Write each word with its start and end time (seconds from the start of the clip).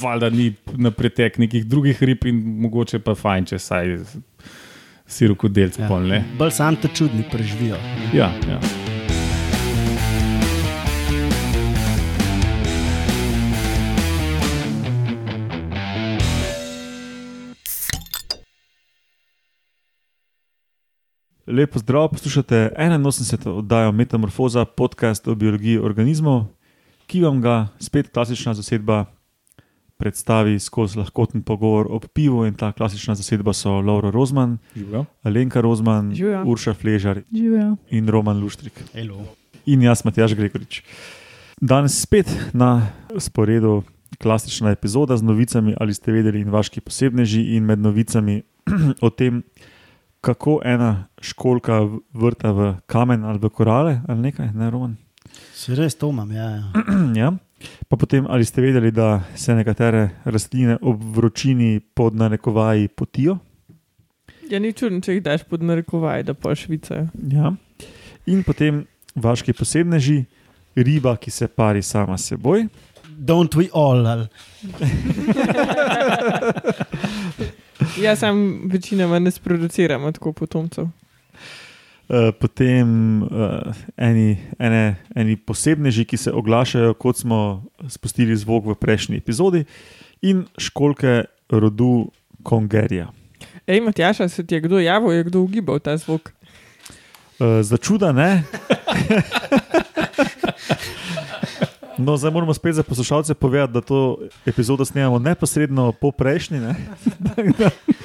valjda 0.00 0.30
ni 0.30 0.54
na 0.76 0.90
pretek 0.90 1.38
nekih 1.38 1.66
drugih 1.66 2.02
rib 2.02 2.26
in 2.26 2.40
mogoče 2.62 2.98
pa 2.98 3.14
fajn, 3.14 3.44
če 3.44 3.58
saj 3.58 3.96
sirokodelce 5.06 5.82
Ja. 5.82 5.88
pol, 5.88 6.06
ne? 6.06 6.24
Bolj 6.38 6.50
sam 6.50 6.76
te 6.76 6.88
čudni 6.94 7.24
preživijo. 7.32 7.76
Ja, 8.14 8.30
ja. 8.48 8.60
Lepo 21.46 21.78
zdrav, 21.78 22.08
poslušate 22.08 22.72
81. 22.78 23.48
oddajo 23.48 23.92
Metamorfoza, 23.92 24.64
podcast 24.64 25.28
o 25.28 25.34
biologiji 25.34 25.78
organizmov, 25.78 26.44
ki 27.06 27.22
vam 27.24 27.40
ga 27.42 27.68
spet 27.78 28.12
klasična 28.14 28.54
zasedba 28.54 29.04
predstavi 30.00 30.56
skozi 30.58 30.98
lahkoten 30.98 31.44
pogovor 31.44 31.90
ob 31.92 32.08
pivu. 32.14 32.46
In 32.48 32.56
ta 32.56 32.72
klasična 32.72 33.14
zasedba 33.14 33.52
so 33.52 33.80
Laura 33.80 34.10
Rozman, 34.10 34.58
Živijo. 34.76 35.04
Alenka 35.22 35.60
Rozman, 35.60 36.14
Živjo. 36.14 36.44
Urša 36.46 36.74
Fležar 36.74 37.22
Živijo. 37.28 37.76
in 37.90 38.08
Roman 38.08 38.40
Luštrik. 38.40 38.72
Hello. 38.94 39.24
In 39.66 39.82
jaz, 39.82 40.04
Matjaš 40.04 40.34
Gregorič. 40.34 40.82
Danes 41.60 42.00
spet 42.00 42.26
na 42.52 42.88
sporedu 43.18 43.82
klasična 44.18 44.70
epizoda 44.70 45.16
z 45.16 45.22
novicami, 45.22 45.74
ali 45.80 45.94
ste 45.94 46.12
vedeli, 46.12 46.40
in 46.40 46.50
vaški 46.50 46.80
posebneži, 46.80 47.42
in 47.56 47.64
med 47.64 47.78
novicami 47.78 48.42
o 49.06 49.10
tem, 49.10 49.42
kako 50.20 50.60
ena 50.64 51.06
školka 51.20 51.80
vrta 52.12 52.52
v 52.52 52.74
kamen 52.86 53.24
ali 53.24 53.38
v 53.38 53.48
korale, 53.48 54.00
ali 54.08 54.20
nekaj, 54.20 54.52
ne 54.54 54.70
Roman. 54.70 54.96
Si 55.54 55.74
res 55.74 55.94
to 55.94 56.10
imam, 56.10 56.32
ja. 56.32 56.48
ja. 56.50 56.64
ja. 57.22 57.32
Pa 57.88 57.96
potem, 57.96 58.26
ali 58.28 58.44
ste 58.44 58.62
vedeli, 58.62 58.90
da 58.90 59.22
se 59.36 59.54
nekatere 59.54 60.08
rastline 60.24 60.78
ob 60.82 61.02
vročini 61.16 61.80
pod 61.94 62.14
narekovaji 62.14 62.88
potijo. 62.88 63.38
Ja, 64.50 64.58
ni 64.58 64.72
čudno, 64.72 65.00
če 65.00 65.14
jih 65.14 65.22
daš 65.22 65.42
pod 65.46 65.62
narekovaj, 65.62 66.22
da 66.26 66.34
pa 66.34 66.54
švicajo. 66.54 67.06
Ja. 67.30 67.52
In 68.26 68.42
potem 68.42 68.86
vaški 69.14 69.52
posebneži, 69.52 70.24
riba, 70.74 71.16
ki 71.16 71.30
se 71.30 71.48
pari 71.48 71.82
sama 71.82 72.18
s 72.18 72.32
seboj. 72.32 72.66
Don't 73.20 73.54
we 73.54 73.68
all? 73.76 74.06
Ali? 74.06 74.26
Jaz 78.04 78.18
sam 78.18 78.60
večinoma 78.72 79.18
ne 79.18 79.30
sproduciramo 79.30 80.12
tako 80.12 80.32
potomcev. 80.32 80.86
Uh, 82.10 82.32
potem 82.34 83.22
uh, 83.22 83.70
eni, 83.94 84.34
ene, 84.58 84.96
eni 85.14 85.36
posebneži, 85.38 86.02
ki 86.10 86.18
se 86.18 86.32
oglašajo, 86.34 86.96
kot 86.98 87.20
smo 87.22 87.62
spustili 87.86 88.34
zvok 88.34 88.72
v 88.72 88.74
prejšnji 88.74 89.20
epizodi, 89.22 89.62
in 90.18 90.42
školke 90.58 91.30
rodu 91.54 92.10
Kongerija. 92.42 93.12
Ej, 93.66 93.80
Matjaša, 93.86 94.26
se 94.28 94.42
ti 94.42 94.58
je 94.58 94.66
kdo 94.66 94.82
javil, 94.82 95.12
je 95.12 95.28
kdo 95.30 95.44
ugibal 95.46 95.78
ta 95.78 95.94
zvok? 95.96 96.32
Uh, 97.38 97.62
za 97.62 97.78
čuda 97.78 98.10
ne. 98.12 98.42
No, 102.00 102.16
zdaj 102.16 102.30
moramo 102.32 102.54
spet 102.54 102.74
za 102.74 102.82
poslušalce 102.82 103.34
povedati, 103.34 103.72
da 103.72 103.80
to 103.80 104.18
epizodo 104.46 104.84
snemamo 104.84 105.18
neposredno 105.18 105.92
po 105.92 106.10
prejšnji. 106.10 106.60
Ne? 106.60 106.74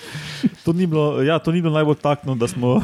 To 0.66 0.74
ni, 0.74 0.84
bilo, 0.84 1.22
ja, 1.22 1.38
to 1.38 1.54
ni 1.54 1.62
bilo 1.62 1.74
najbolj 1.74 1.96
taktno, 1.96 2.34
da 2.34 2.48
smo 2.48 2.82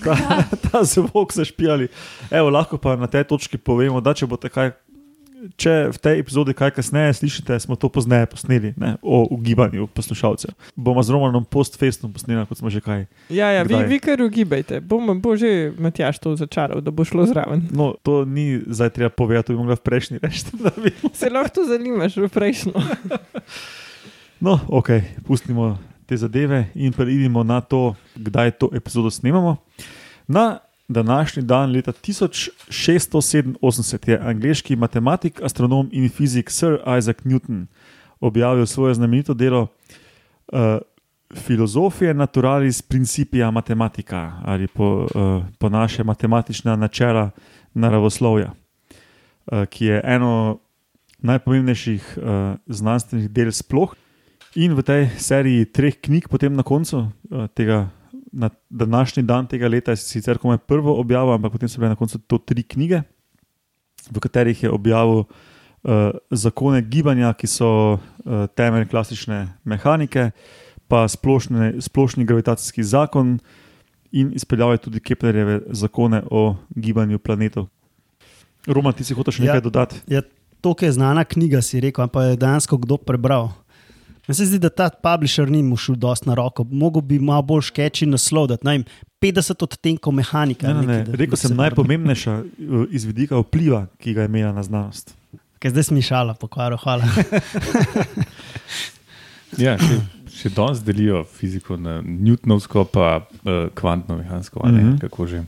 ta, 0.00 0.14
ta 0.64 0.84
zvok 0.84 1.32
zašpijali. 1.32 1.88
Evo, 2.30 2.46
lahko 2.48 2.78
pa 2.78 2.94
na 2.94 3.06
tej 3.06 3.26
točki 3.26 3.58
povemo, 3.58 3.98
da 3.98 4.14
če 4.14 4.22
boste 4.24 4.46
kaj, 4.46 4.70
če 5.56 5.90
v 5.90 5.98
tej 5.98 6.22
epizodi 6.22 6.54
kaj 6.54 6.70
kasneje 6.72 7.12
slišite, 7.14 7.58
smo 7.58 7.74
to 7.74 7.90
pozneje 7.90 8.26
posneli 8.26 8.70
ne, 8.76 8.94
o 9.02 9.26
ugibanju 9.28 9.90
poslušalcev. 9.90 10.54
Bomo 10.72 11.02
z 11.02 11.10
Romanom 11.10 11.42
post-festom 11.44 12.08
posneli, 12.08 12.46
kot 12.46 12.56
smo 12.56 12.70
že 12.70 12.78
kaj. 12.78 13.04
Ja, 13.28 13.50
ja 13.50 13.62
vi, 13.62 13.76
vi 13.82 13.98
kar 13.98 14.22
ugibajte. 14.22 14.78
Bo, 14.80 15.02
bo 15.14 15.34
že 15.34 15.74
Matjaš 15.74 16.16
to 16.18 16.32
začaral, 16.38 16.78
da 16.80 16.88
bo 16.88 17.02
šlo 17.02 17.26
zraven. 17.26 17.66
No, 17.68 17.98
to 17.98 18.22
ni 18.24 18.62
zdaj 18.62 18.94
treba 18.94 19.10
povedati, 19.10 19.50
to 19.50 19.52
bi 19.52 19.60
mogla 19.60 19.74
v 19.74 19.82
prejšnji 19.82 20.16
reči. 20.22 20.54
da 20.54 20.70
bi- 20.70 20.94
Se 21.12 21.26
lahko 21.28 21.50
to 21.50 21.66
zanimaš 21.66 22.14
v 22.16 22.30
prejšnjo. 22.30 22.78
No, 24.40 24.60
ok, 24.68 24.88
pustimo 25.24 25.78
te 26.06 26.16
zadeve 26.16 26.66
in 26.74 26.92
preidimo 26.92 27.42
na 27.42 27.60
to, 27.60 27.94
kdaj 28.14 28.50
to 28.50 28.68
epizodo 28.72 29.10
snemamo. 29.10 29.56
Na 30.26 30.58
današnji 30.88 31.42
dan, 31.42 31.72
leta 31.72 31.92
1687, 31.92 34.10
je 34.10 34.18
angliški 34.18 34.76
matematik, 34.76 35.42
astronom 35.42 35.88
in 35.92 36.08
fizik 36.08 36.50
Sir 36.50 36.78
Isaac 36.98 37.16
Newton 37.24 37.66
objavil 38.20 38.66
svoje 38.66 38.94
znamenito 38.94 39.34
delo 39.34 39.66
uh, 40.52 40.58
Filozofije 41.34 42.14
naturalis 42.14 42.82
principia 42.82 43.50
matematika 43.50 44.32
ali 44.44 44.66
po, 44.66 45.08
uh, 45.14 45.44
po 45.58 45.68
naše 45.68 46.04
matematična 46.04 46.76
načela 46.76 47.30
naravoslovja, 47.74 48.52
uh, 49.46 49.64
ki 49.64 49.84
je 49.84 50.00
eno 50.04 50.58
najpomembnejših 51.18 52.18
uh, 52.18 52.24
znanstvenih 52.66 53.30
del 53.30 53.52
sploh. 53.52 53.94
In 54.54 54.74
v 54.78 54.82
tej 54.86 55.10
seriji 55.18 55.66
treh 55.66 55.98
knjig, 55.98 56.28
potem 56.30 56.54
na 56.54 56.62
koncu 56.62 57.10
uh, 57.10 57.46
tega, 57.54 57.90
na 58.30 58.50
današnji 58.70 59.26
dan 59.26 59.46
tega 59.50 59.66
leta, 59.68 59.90
je 59.90 59.96
sicer 59.96 60.38
komaj 60.38 60.62
prvo 60.62 60.94
objavil, 61.00 61.34
ampak 61.34 61.52
potem 61.52 61.68
so 61.68 61.82
bile 61.82 61.90
na 61.90 61.98
koncu 61.98 62.18
to 62.22 62.38
tri 62.38 62.62
knjige, 62.62 63.02
v 64.10 64.18
katerih 64.22 64.62
je 64.62 64.70
objavil 64.70 65.24
uh, 65.24 66.14
zakone 66.30 66.82
gibanja, 66.86 67.32
ki 67.34 67.50
so 67.50 67.98
uh, 67.98 68.46
temelj 68.54 68.86
klasične 68.94 69.58
mehanike, 69.66 70.30
pa 70.86 71.08
splošne, 71.08 71.80
splošni 71.82 72.22
gravitacijski 72.22 72.84
zakon, 72.86 73.40
in 74.14 74.30
izpeljal 74.38 74.78
je 74.78 74.84
tudi 74.86 75.00
Keplerjeve 75.02 75.60
zakone 75.74 76.22
o 76.30 76.54
gibanju 76.70 77.18
planetov. 77.18 77.66
Roman, 78.70 78.94
ti 78.94 79.02
si 79.04 79.14
hočeš 79.14 79.42
nekaj 79.42 79.58
Ja. 79.58 79.60
dodati? 79.60 79.96
ja 80.06 80.22
to, 80.60 80.74
ki 80.74 80.86
je 80.86 80.92
znana 80.92 81.24
knjiga, 81.24 81.58
si 81.62 81.80
rekel, 81.80 82.06
pa 82.08 82.22
je 82.30 82.36
dejansko 82.36 82.78
kdo 82.78 82.96
prebral. 82.96 83.50
Meni 84.24 84.34
se 84.34 84.46
zdi, 84.46 84.58
da 84.58 84.68
ta 84.70 84.90
publisher 84.90 85.44
ni 85.46 85.62
mu 85.62 85.76
šel 85.76 85.94
dosti 85.96 86.28
na 86.28 86.34
roko. 86.34 86.64
Mogoče 86.64 87.04
bi 87.04 87.18
malo 87.18 87.42
bolj 87.44 87.60
škeči 87.62 88.06
naslov, 88.06 88.46
da 88.46 88.56
vem, 88.62 88.84
50 89.20 89.62
odtenkov 89.62 90.12
mehanike. 90.12 90.66
Ne, 90.66 90.72
ali 90.72 90.80
ne, 90.80 90.86
ne. 90.86 90.98
nekaj, 90.98 91.04
da- 91.06 91.16
Rekel 91.16 91.30
da 91.30 91.36
sem 91.36 91.48
se 91.48 91.54
najpomembnejša 91.54 92.32
uh, 92.34 92.46
iz 92.90 93.04
vidika 93.04 93.36
vpliva, 93.36 93.86
ki 93.98 94.14
ga 94.14 94.20
je 94.20 94.26
imela 94.26 94.52
na 94.52 94.62
znanost. 94.62 95.14
Kaj 95.58 95.70
zdaj 95.70 95.82
smišala, 95.84 96.34
pokvaril, 96.34 96.78
hvala. 96.78 97.04
Ja, 99.56 99.76
še, 99.78 100.00
še 100.34 100.50
danes 100.50 100.80
delijo 100.82 101.20
fiziko 101.30 101.76
na 101.76 102.00
Newtonovsko, 102.02 102.84
pa 102.86 103.20
uh, 103.20 103.26
kvantno 103.72 104.16
mehansko. 104.16 104.60
Mm 104.60 104.70
Mhm. 104.70 104.80
-hmm. 104.82 105.00
Kako 105.00 105.26
že? 105.26 105.44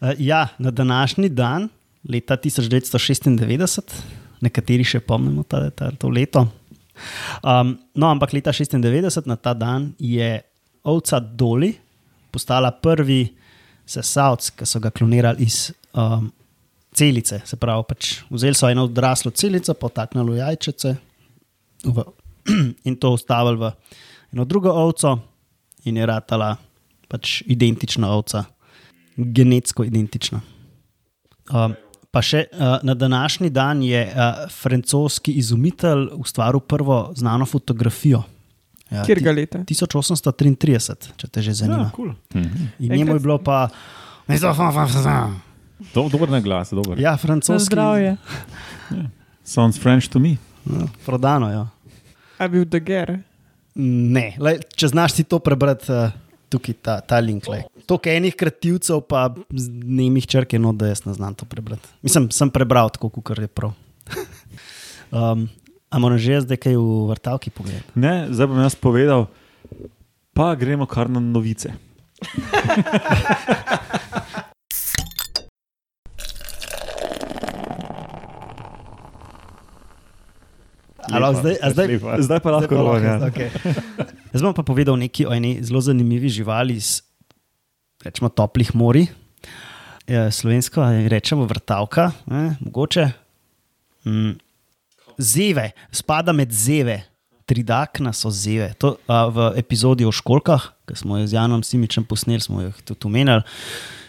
Uh, 0.00 0.10
ja, 0.18 0.48
na 0.58 0.70
današnji 0.70 1.28
dan, 1.28 1.68
leta 2.04 2.36
1996, 2.36 3.80
nekateri 4.40 4.84
še 4.84 5.00
pomnimo 5.00 5.42
ta, 5.42 5.70
ta, 5.70 5.90
to 5.90 6.08
leto. 6.08 6.48
Um, 7.42 7.76
no, 7.94 8.10
ampak 8.12 8.32
leta 8.36 8.52
1996, 8.52 9.26
na 9.26 9.36
ta 9.36 9.54
dan, 9.54 9.92
je 9.98 10.40
ovca 10.84 11.20
Doli 11.20 11.72
postala 12.32 12.72
prvi 12.72 13.26
sesalc, 13.86 14.52
ki 14.56 14.66
so 14.68 14.80
ga 14.80 14.92
klonirali 14.94 15.44
iz 15.44 15.72
um, 15.92 16.30
celice. 16.94 17.42
Se 17.44 17.56
pravi, 17.60 17.84
pač 17.88 18.12
vzeli 18.30 18.56
so 18.56 18.70
eno 18.70 18.86
odraslo 18.88 19.32
celico, 19.36 19.74
potaknili 19.74 20.40
jajčice 20.40 20.94
v, 21.84 22.06
in 22.88 22.96
to 22.96 23.12
ustavili 23.16 23.60
v 23.60 23.72
eno 24.32 24.48
drugo 24.48 24.72
ovco, 24.72 25.18
in 25.84 25.98
je 25.98 26.06
ratala 26.06 26.54
pač 27.10 27.42
identična 27.50 28.12
ovca 28.14 28.44
genetsko 29.16 29.84
identična. 29.84 30.40
Um, 31.52 31.74
pa 32.12 32.20
še 32.22 32.44
uh, 32.52 32.76
na 32.84 32.94
današnji 32.94 33.50
dan 33.50 33.82
je 33.82 34.02
uh, 34.04 34.44
francoski 34.52 35.32
izumitelj 35.40 36.10
ustvaril 36.20 36.60
prvo 36.60 37.12
znano 37.16 37.46
fotografijo. 37.48 38.22
Ja, 38.92 39.04
Kjer 39.08 39.22
ga 39.24 39.32
leta? 39.32 39.58
1833, 39.64 41.12
če 41.16 41.28
te 41.32 41.42
že 41.42 41.54
zanima. 41.56 41.88
Ja, 41.88 41.92
cool. 41.96 42.12
In 42.36 42.92
njemu 42.92 43.16
je 43.16 43.20
bilo 43.24 43.38
pa. 43.40 43.68
Do, 45.94 46.04
dober 46.12 46.30
na 46.30 46.40
glas, 46.44 46.70
dober. 46.70 47.00
Ja, 47.00 47.16
francoski. 47.16 47.64
zdravje. 47.64 48.16
Sounds 49.44 49.80
French 49.80 50.12
to 50.12 50.20
me. 50.20 50.36
Ja, 50.68 50.86
prodano, 51.06 51.48
ja. 51.50 51.66
A 52.38 52.48
bil 52.48 52.68
Dager? 52.68 53.16
Ne, 53.74 54.34
le, 54.38 54.58
če 54.76 54.92
znaš 54.92 55.16
ti 55.16 55.24
to 55.24 55.40
prebrati, 55.42 55.88
uh, 55.88 56.12
tukaj 56.52 56.76
ta, 56.84 57.00
ta 57.00 57.20
link. 57.24 57.48
lej. 57.48 57.64
Toliko 57.88 58.12
enih 58.12 58.36
kreativcev, 58.36 59.00
pa 59.08 59.26
z 59.50 59.68
nemih 59.72 60.26
črk 60.28 60.52
je 60.56 60.60
no, 60.62 60.74
da 60.76 60.92
jaz 60.92 61.04
ne 61.08 61.16
znam 61.16 61.34
to 61.34 61.48
prebrati. 61.48 61.88
Mislim, 62.04 62.28
sem 62.34 62.52
prebral 62.52 62.92
tako, 62.92 63.10
kot 63.10 63.38
je 63.38 63.48
prav. 63.48 63.72
um, 65.16 65.48
a 65.88 65.98
moram 65.98 66.18
že 66.20 66.40
zdaj 66.44 66.60
kaj 66.60 66.76
v 66.76 67.08
vrtavki 67.12 67.52
pogledati? 67.52 67.88
Ne, 67.94 68.28
zdaj 68.32 68.46
bom 68.52 68.60
jaz 68.60 68.76
povedal, 68.76 69.26
pa 70.36 70.52
gremo 70.56 70.88
kar 70.88 71.10
na 71.10 71.20
novice. 71.20 71.72
Ali 81.12 81.36
zdaj, 81.36 81.56
zdaj, 81.72 81.86
slepa. 81.86 82.16
Zdaj 82.22 82.40
pa 82.40 82.50
lahko 82.50 82.74
rovan. 82.74 83.04
Ja. 83.04 83.16
okay. 83.28 83.48
Jaz 84.32 84.42
bom 84.42 84.54
pa 84.56 84.64
povedal 84.64 84.96
nekaj 84.96 85.28
o 85.28 85.34
eni 85.36 85.58
zelo 85.60 85.80
zanimivi 85.80 86.28
živali 86.32 86.80
iz 86.80 87.02
rečemo, 88.04 88.28
toplih 88.28 88.74
morij. 88.74 89.06
Slovensko 90.30 90.82
je 90.82 91.08
rečemo 91.08 91.44
vrtavka, 91.44 92.10
ne, 92.26 92.56
mogoče. 92.60 93.10
Mm. 94.04 94.34
Zeve, 95.18 95.70
spada 95.92 96.32
med 96.32 96.50
zeve, 96.52 97.02
tridakna 97.46 98.12
so 98.12 98.30
zeve. 98.30 98.72
To, 98.78 98.96
a, 99.06 99.26
v 99.28 99.52
epizodi 99.60 100.06
o 100.08 100.12
školkah, 100.12 100.72
ki 100.88 100.96
smo 100.98 101.20
jo 101.20 101.26
z 101.28 101.36
Janom 101.36 101.62
Simičem 101.62 102.04
posneli, 102.04 102.40
smo 102.40 102.62
jih 102.64 102.82
tudi 102.82 103.06
omenjali. 103.06 103.44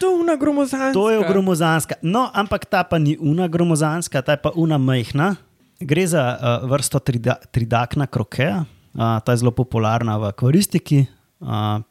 To 0.00 0.10
je 0.10 0.20
una 0.24 0.36
gromozanska. 0.36 0.92
To 0.96 1.10
je 1.10 1.22
gromozanska. 1.28 1.94
No, 2.02 2.28
ampak 2.34 2.66
ta 2.66 2.82
pa 2.82 2.98
ni 2.98 3.16
una 3.20 3.48
gromozanska, 3.48 4.22
ta 4.22 4.34
je 4.34 4.42
pa 4.42 4.54
una 4.56 4.78
majhna. 4.78 5.34
Gre 5.84 6.06
za 6.08 6.22
uh, 6.32 6.64
vrsto 6.70 6.98
trida, 6.98 7.36
tridakna 7.52 8.06
krokeja. 8.06 8.64
Uh, 8.94 9.18
ta 9.20 9.34
je 9.34 9.42
zelo 9.42 9.52
popularna 9.52 10.16
v 10.16 10.30
akvaristiki, 10.30 11.04
uh, 11.44 11.82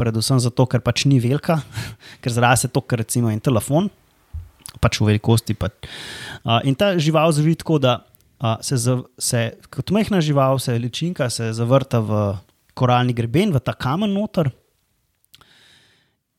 predvsem 0.00 0.40
zato, 0.42 0.66
ker 0.66 0.82
pač 0.82 1.04
ni 1.06 1.20
velika, 1.22 1.60
ker 2.24 2.34
zraste 2.34 2.70
to, 2.72 2.82
kar 2.82 2.98
recimo 3.04 3.30
en 3.30 3.38
telefon, 3.38 3.86
pač 4.82 4.98
v 4.98 5.12
velikosti. 5.12 5.54
Pač. 5.54 5.86
Uh, 6.42 6.58
in 6.66 6.74
ta 6.74 6.96
žival 6.98 7.30
živi 7.36 7.54
tako, 7.60 7.78
da 7.78 8.00
uh, 8.02 8.56
se, 8.64 8.78
zav, 8.80 9.04
se 9.14 9.54
kot 9.70 9.94
majhna 9.94 10.18
žival, 10.24 10.58
se 10.58 10.74
ličinka, 10.74 11.30
se 11.30 11.52
zavrta 11.54 12.02
v 12.02 12.22
koralni 12.74 13.14
greben, 13.14 13.54
v 13.54 13.62
ta 13.62 13.76
kamen 13.76 14.10
noter. 14.10 14.50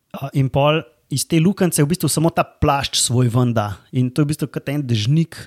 Uh, 0.09 0.27
in 0.33 0.51
pol 0.51 0.81
iz 1.09 1.23
te 1.23 1.39
luknjice 1.39 1.85
v 1.85 1.89
bistvu 1.93 2.09
samo 2.11 2.33
ta 2.33 2.43
plašč 2.43 2.99
svoj 3.01 3.31
venda. 3.33 3.77
In 3.95 4.11
to 4.11 4.21
je 4.21 4.27
v 4.27 4.31
bistvu 4.33 4.51
kot 4.51 4.67
en 4.73 4.83
dežnik, 4.83 5.37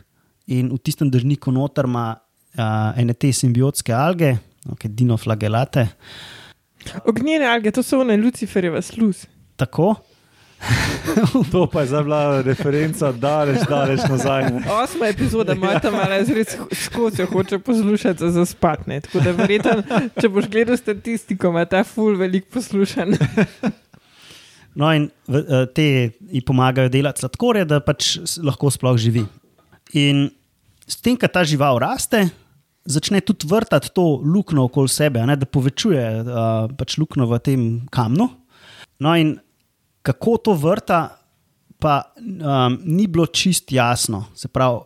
in 0.46 0.70
v 0.72 0.78
tistem 0.82 1.10
dežniku 1.12 1.52
noter 1.54 1.88
ima 1.88 2.06
uh, 2.16 2.98
ene 2.98 3.14
te 3.14 3.32
simbiotske 3.32 3.94
alge, 3.94 4.36
okay, 4.70 4.90
dinoflagelate. 4.90 5.88
Ognjene 7.06 7.46
alge, 7.46 7.70
to 7.70 7.82
so 7.82 8.00
one 8.02 8.16
Luciferjeva 8.18 8.82
sluz. 8.82 9.26
Tako. 9.56 9.94
To 11.50 11.66
pa 11.66 11.80
je 11.80 11.86
zdaj 11.86 12.02
bila 12.06 12.42
referenca, 12.42 13.12
daleč, 13.12 13.64
daleč 13.68 14.00
nazaj. 14.08 14.50
ne. 14.50 14.62
Osma 14.70 15.08
epizoda, 15.10 15.54
moja 15.58 15.80
tam 15.82 15.96
res 16.06 16.56
skozi 16.86 17.26
hoče 17.26 17.58
poslušati 17.58 18.30
za 18.30 18.46
spatne. 18.46 19.00
Tako 19.00 19.24
da 19.24 19.32
verjetno, 19.36 19.82
če 20.20 20.28
boš 20.28 20.46
gledal 20.46 20.78
statistiko, 20.78 21.50
ima 21.50 21.64
ta 21.66 21.82
ful 21.84 22.14
velik 22.18 22.46
poslušan. 22.54 23.16
No, 24.74 24.88
in 24.94 25.10
te 25.74 25.86
ji 26.30 26.40
pomagajo 26.46 26.88
delati 26.88 27.20
sladkorje, 27.20 27.66
da 27.68 27.80
pač 27.84 28.14
lahko 28.40 28.70
sploh 28.72 28.96
živi. 28.96 29.26
In 29.98 30.30
s 30.86 30.98
tem, 31.00 31.16
ko 31.16 31.28
ta 31.28 31.44
žival 31.46 31.80
raste, 31.82 32.26
začne 32.84 33.20
tudi 33.22 33.46
vrtati 33.46 33.92
to 33.94 34.20
luknjo 34.24 34.66
okoli 34.66 34.90
sebe, 34.90 35.22
ne, 35.26 35.36
da 35.38 35.46
povečuje 35.46 36.04
uh, 36.22 36.70
pač 36.78 36.98
luknjo 36.98 37.28
v 37.30 37.40
tem 37.42 37.66
kamnu. 37.92 38.28
No, 39.02 39.16
in 39.18 39.36
kako 40.02 40.38
to 40.38 40.54
vrta, 40.58 41.18
pa 41.82 42.14
um, 42.18 42.78
ni 42.86 43.06
bilo 43.06 43.26
čist 43.26 43.72
jasno. 43.74 44.24
Se 44.38 44.48
pravi, 44.48 44.82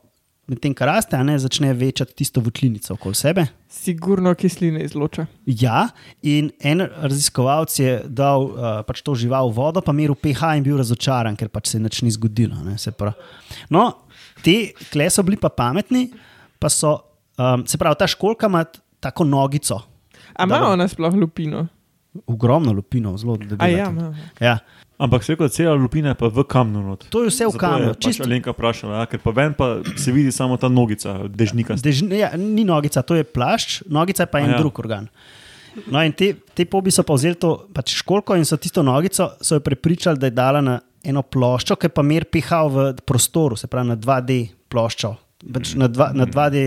medtem 0.47 0.75
ko 0.77 0.87
raste, 0.89 1.19
ne, 1.25 1.39
začne 1.41 1.73
večati 1.77 2.15
tisto 2.17 2.41
votlinico 2.41 2.95
okoli 2.95 3.19
sebe. 3.19 3.47
Sigurno 3.73 4.33
kisline 4.39 4.85
izloča. 4.85 5.27
Ja, 5.47 5.89
in 6.23 6.53
en 6.61 6.85
raziskovalec 6.87 7.77
je 7.81 7.99
dal 8.07 8.49
uh, 8.49 8.67
pač 8.87 9.03
to 9.05 9.17
žival 9.19 9.51
v 9.51 9.59
vodo, 9.59 9.83
pa 9.85 9.93
meril 9.97 10.17
pH 10.17 10.57
in 10.57 10.65
bil 10.65 10.81
razočaran, 10.81 11.37
ker 11.37 11.53
pač 11.53 11.75
se 11.75 11.81
nič 11.83 12.01
ni 12.07 12.13
zgodilo. 12.15 12.57
Ne, 12.65 12.79
se 12.81 12.93
pravi. 12.93 13.17
no, 13.75 13.89
te 14.47 14.57
kle 14.93 15.11
so 15.11 15.25
bili 15.27 15.39
pa 15.43 15.51
pametni, 15.51 16.07
pa 16.63 16.71
so, 16.71 16.95
um, 17.35 17.67
se 17.67 17.79
pravi, 17.81 17.99
ta 17.99 18.07
školka 18.11 18.51
ima 18.51 18.63
tako 19.03 19.27
nogico, 19.27 19.83
A 20.37 20.45
ima 20.45 20.61
ona 20.69 20.89
sploh 20.89 21.15
lupino? 21.15 21.67
ogromno 22.27 22.73
lupino, 22.73 23.17
zelo 23.17 23.37
debelo. 23.37 23.71
Ja, 23.71 23.91
ima. 23.91 24.15
ja. 24.41 24.59
Ampak 24.99 25.25
se 25.25 25.37
kot 25.37 25.53
cela 25.53 25.75
lupina 25.77 26.15
je 26.15 26.17
pa 26.17 26.29
v 26.33 26.45
kamnu. 26.49 26.81
Not. 26.83 27.05
To 27.13 27.25
je 27.25 27.29
vse 27.29 27.45
v 27.45 27.53
Zato 27.53 27.61
kamnu. 27.61 27.89
je 27.93 27.95
Pač 28.01 28.21
Alenka 28.25 28.55
vprašala, 28.55 29.03
ja, 29.03 29.09
ker 29.11 29.21
pa 29.21 29.33
ven 29.37 29.53
pa 29.53 29.67
se 29.97 30.13
vidi 30.13 30.33
samo 30.33 30.57
ta 30.57 30.71
nogica, 30.73 31.19
dežnika. 31.29 31.77
Dež, 31.77 32.01
ja, 32.17 32.31
ni 32.41 32.65
nogica, 32.65 33.03
to 33.05 33.19
je 33.19 33.25
plašč, 33.25 33.83
nogica 33.93 34.25
je 34.25 34.31
pa 34.33 34.41
en 34.41 34.55
A 34.55 34.57
ja. 34.57 34.63
drug 34.65 34.79
organ. 34.81 35.11
No, 35.93 36.01
in 36.01 36.15
te, 36.17 36.33
te 36.57 36.65
pobi 36.65 36.89
so 36.89 37.05
pa 37.05 37.13
vzeli 37.13 37.37
to 37.37 37.69
pač 37.77 37.99
školko 38.01 38.39
in 38.41 38.49
so 38.49 38.57
tisto 38.57 38.81
nogico 38.81 39.29
so 39.45 39.59
jo 39.59 39.61
prepričali, 39.61 40.17
da 40.17 40.31
je 40.31 40.37
dala 40.39 40.65
na 40.65 40.81
eno 41.07 41.23
ploščo, 41.23 41.77
ki 41.79 41.91
pa 41.95 42.03
mer 42.03 42.27
piha 42.31 42.65
v 42.67 42.91
prostoru, 43.07 43.57
se 43.59 43.71
pravi 43.71 43.93
na 43.93 43.97
2D 44.01 44.41
ploščo. 44.73 45.13
Pač 45.55 45.75
na, 45.79 45.89
dva, 45.93 46.11
na 46.17 46.27
2D, 46.27 46.63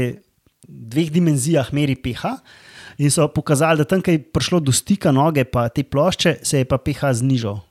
dveh 0.69 1.11
dimenzijah 1.11 1.71
meri 1.75 1.97
piha. 1.99 2.37
In 2.99 3.11
so 3.11 3.29
pokazali, 3.31 3.79
da 3.79 3.87
tam, 3.87 4.03
ko 4.03 4.11
je 4.11 4.19
prišlo 4.19 4.59
do 4.63 4.73
stika 4.75 5.11
noge, 5.15 5.45
pa 5.47 5.69
te 5.71 5.85
plošče, 5.87 6.39
se 6.43 6.61
je 6.61 6.67
pa 6.67 6.79
piha 6.83 7.13
znižal. 7.15 7.61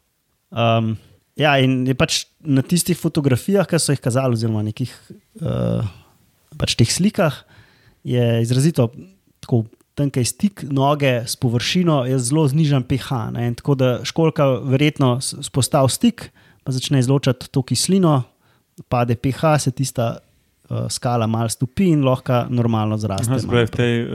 Um, 0.49 0.95
ja, 1.37 1.53
in 1.61 1.83
je 1.89 1.97
pač 1.97 2.23
na 2.41 2.65
tistih 2.65 2.97
fotografijah, 2.97 3.69
ki 3.69 3.81
so 3.81 3.93
jih 3.93 4.01
kazali, 4.01 4.39
oziroma 4.39 4.65
nekih 4.65 4.93
uh, 5.45 5.85
pač 6.57 6.79
teh 6.81 6.89
slikah, 6.89 7.43
je 8.09 8.39
izrazito 8.45 8.91
tako. 9.45 9.67
Tenkaj 9.99 10.29
stik 10.31 10.61
noge 10.71 11.25
s 11.27 11.35
površino 11.43 12.05
je 12.07 12.21
zelo 12.23 12.45
znižen 12.47 12.85
pH. 12.87 13.17
Ne? 13.35 13.49
Tako 13.59 13.75
da 13.75 13.89
školka 14.07 14.45
verjetno 14.63 15.17
s- 15.19 15.35
spostavi 15.43 15.91
stik, 15.91 16.29
pa 16.69 16.75
začne 16.75 16.99
izločati 16.99 17.49
to 17.49 17.63
kislino, 17.63 18.23
pade 18.87 19.17
pH, 19.17 19.41
se 19.59 19.71
tista 19.73 20.19
uh, 20.69 20.85
skala 20.87 21.25
malo 21.27 21.49
stopi 21.49 21.87
in 21.89 22.05
lahko 22.05 22.45
normalno 22.51 22.99
zraste. 22.99 23.33
Aha, 23.33 23.41
pravi, 23.43 23.65
v 23.65 23.73
tej 23.73 23.93
uh, 23.97 24.11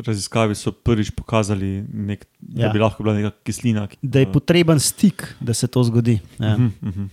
raziskavi 0.00 0.56
so 0.56 0.72
prvič 0.72 1.12
pokazali, 1.12 1.84
nek, 1.84 2.24
ja. 2.50 2.64
Da 2.64 2.72
bi 2.72 2.80
lahko 2.80 3.04
bila 3.04 3.14
neka 3.14 3.34
kislina. 3.44 3.84
ki- 3.86 4.00
Da 4.02 4.18
je 4.18 4.30
potreben 4.30 4.80
stik, 4.80 5.36
da 5.38 5.52
se 5.52 5.68
to 5.68 5.84
zgodi. 5.84 6.16
Ja. 6.38 6.56
Mhm, 6.56 6.72
mhm. 6.82 7.04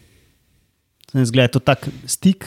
Zgleda, 1.19 1.47
to 1.49 1.59
tak 1.59 1.83
stik 2.05 2.45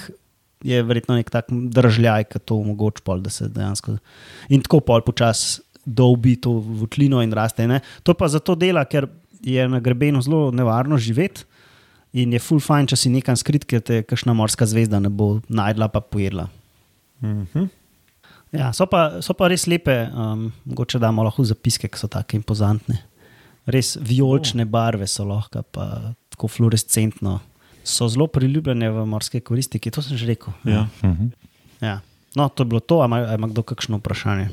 je 0.63 0.81
verjetno 0.81 1.15
nek 1.15 1.29
tak 1.29 1.51
držljaj, 1.51 2.25
ki 2.25 2.39
to 2.41 2.57
omogoča, 2.57 3.03
pol, 3.05 3.21
da 3.21 3.29
se 3.29 3.49
dejansko 3.49 3.99
in 4.49 4.63
tako 4.63 4.81
pol 4.81 5.03
počasi 5.03 5.61
dolbi 5.85 6.37
to 6.37 6.53
votlino 6.55 7.21
in 7.21 7.33
raste. 7.33 7.67
Ne? 7.67 7.81
To 8.05 8.15
pa 8.15 8.29
zato 8.29 8.55
dela, 8.55 8.85
ker 8.87 9.09
je 9.43 9.69
na 9.69 9.81
grebenu 9.81 10.23
zelo 10.23 10.51
nevarno 10.51 10.95
živeti 10.97 11.43
in 12.13 12.33
je 12.33 12.41
full 12.43 12.61
fajn, 12.61 12.91
če 12.93 12.99
si 12.99 13.13
nekam 13.13 13.37
skrit, 13.39 13.65
ker 13.69 13.81
te 13.85 14.03
kakšna 14.05 14.35
morska 14.37 14.67
zvezda 14.69 15.01
ne 15.01 15.11
bo 15.13 15.39
najdla 15.49 15.89
pa 15.93 16.03
pojedla. 16.05 16.49
Mhm. 17.23 17.71
Ja, 18.53 18.69
so, 18.77 18.85
pa, 18.85 19.23
so 19.25 19.33
pa 19.33 19.49
res 19.49 19.65
lepe, 19.65 19.95
um, 20.13 20.51
mogoče 20.69 20.99
damo 21.01 21.25
lahko 21.25 21.45
zapiske, 21.49 21.89
ki 21.89 21.97
so 21.97 22.09
tako 22.13 22.37
impozantne. 22.37 22.99
Res 23.65 23.95
vijolične 23.97 24.67
barve 24.69 25.07
so 25.09 25.25
lahko, 25.25 25.63
pa 25.73 25.87
tako 26.35 26.51
fluorescentno. 26.53 27.39
So 27.83 28.11
zelo 28.13 28.27
priljubljene 28.29 28.91
v 28.93 29.07
morske 29.09 29.41
koristiki, 29.41 29.91
to 29.91 30.05
sem 30.05 30.21
že 30.21 30.29
rekel. 30.29 30.53
Ja. 30.69 30.85
Mhm. 31.01 31.33
Ja. 31.81 32.01
No, 32.37 32.49
to 32.49 32.63
je 32.63 32.69
bilo 32.69 32.81
to, 32.81 33.01
ali 33.01 33.35
ima 33.35 33.49
kdo 33.49 33.63
kakšno 33.63 33.99
vprašanje? 34.01 34.49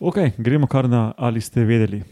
Ok, 0.00 0.16
gremo 0.38 0.66
kar 0.66 0.88
na 0.88 1.12
ali 1.16 1.40
ste 1.40 1.64
vedeli. 1.64 2.02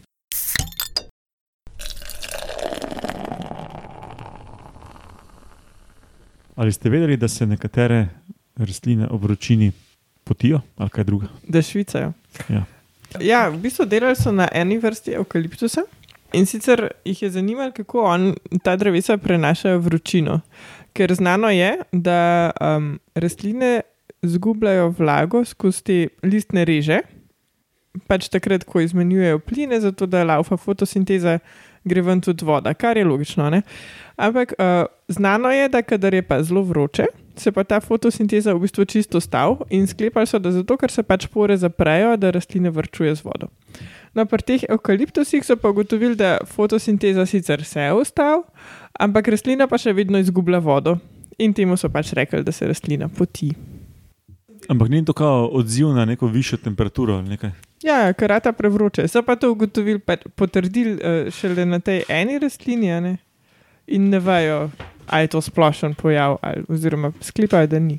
Ali 6.59 6.71
ste 6.71 6.89
vedeli, 6.89 7.17
da 7.17 7.27
se 7.27 7.45
nekatere 7.45 8.07
rastline 8.55 9.07
ob 9.07 9.23
vročini 9.23 9.71
potijo 10.23 10.59
ali 10.77 10.89
kaj 10.89 11.03
druga? 11.03 11.27
Da 11.47 11.61
švicajo. 11.61 12.11
Ja. 12.49 12.63
Ja, 13.19 13.47
v 13.49 13.61
bistvu 13.63 13.85
delali 13.85 14.15
so 14.15 14.31
na 14.31 14.47
eni 14.51 14.77
vrsti 14.77 15.15
evkaliptusa 15.15 15.85
in 16.33 16.45
sicer 16.45 16.89
jih 17.05 17.21
je 17.21 17.29
zanimalo, 17.29 17.71
kako 17.71 18.03
on, 18.03 18.33
ta 18.63 18.75
drevesa 18.75 19.17
prenašajo 19.17 19.79
vročino. 19.79 20.41
Ker 20.93 21.15
znano 21.15 21.49
je, 21.49 21.77
da 21.91 22.51
um, 22.61 22.99
rastline 23.15 23.81
zgubljajo 24.21 24.93
vlago 24.99 25.45
skozi 25.45 25.83
te 25.83 26.27
listne 26.27 26.65
reže, 26.65 26.99
pač 28.07 28.27
takrat, 28.27 28.67
ko 28.67 28.83
izmenjujejo 28.83 29.39
pline, 29.39 29.79
zato 29.79 30.05
da 30.05 30.27
laufa 30.27 30.57
fotosinteza, 30.57 31.39
gre 31.83 32.01
ven 32.01 32.21
tudi 32.21 32.45
voda, 32.45 32.73
kar 32.73 32.97
je 32.97 33.05
logično. 33.05 33.49
Ne? 33.49 33.61
Ampak 34.19 34.53
uh, 34.57 34.85
znano 35.07 35.51
je, 35.51 35.69
da 35.69 35.81
kadar 35.81 36.13
je 36.13 36.21
pa 36.21 36.43
zelo 36.43 36.63
vroče, 36.63 37.05
se 37.39 37.51
pa 37.51 37.63
ta 37.63 37.79
fotosinteza 37.79 38.53
v 38.53 38.65
bistvu 38.65 38.85
čisto 38.85 39.19
stav 39.19 39.61
in 39.69 39.87
sklepali 39.87 40.27
so, 40.27 40.39
da 40.39 40.51
zato, 40.51 40.77
ker 40.77 40.91
se 40.91 41.03
pač 41.03 41.27
pore 41.31 41.57
zaprejo, 41.57 42.17
da 42.17 42.33
rastline 42.35 42.69
vrčuje 42.69 43.15
z 43.15 43.23
vodo. 43.23 43.47
No, 44.13 44.25
pri 44.25 44.43
teh 44.43 44.65
evkaliptusih 44.69 45.45
so 45.45 45.55
pa 45.55 45.71
ugotovili, 45.71 46.17
da 46.19 46.39
fotosinteza 46.45 47.25
sicer 47.25 47.63
se 47.63 47.81
je 47.81 47.93
ustav, 47.93 48.43
ampak 48.99 49.31
rastlina 49.31 49.69
pa 49.71 49.79
še 49.79 49.93
vedno 49.93 50.19
izgublja 50.19 50.59
vodo. 50.59 50.97
In 51.39 51.53
temu 51.55 51.77
so 51.79 51.87
pač 51.87 52.11
rekli, 52.17 52.43
da 52.43 52.51
se 52.51 52.67
rastlina 52.67 53.07
poti. 53.07 53.53
Ampak 54.67 54.89
ni 54.91 55.05
to 55.05 55.13
kao 55.15 55.47
odziv 55.55 55.93
na 55.95 56.03
neko 56.05 56.27
višjo 56.27 56.59
temperaturo 56.65 57.15
ali 57.15 57.37
nekaj. 57.37 57.68
Ja, 57.83 57.95
ja, 58.05 58.13
karata 58.13 58.51
prevroče. 58.51 59.07
So 59.07 59.23
pa 59.23 59.35
to 59.35 59.51
ugotovili, 59.51 59.99
pa 59.99 60.17
potrdili 60.35 60.93
uh, 60.93 61.33
šele 61.33 61.65
na 61.65 61.79
tej 61.79 62.03
eni 62.09 62.39
rastlini, 62.39 62.91
a 62.91 62.99
ne? 62.99 63.17
in 63.89 64.09
ne 64.09 64.19
vejo, 64.19 64.69
ali 65.07 65.23
je 65.23 65.27
to 65.27 65.41
splošen 65.41 65.93
pojav, 65.93 66.37
ali, 66.41 66.63
oziroma 66.69 67.11
sklepajo, 67.21 67.67
da 67.67 67.79
ni. 67.79 67.97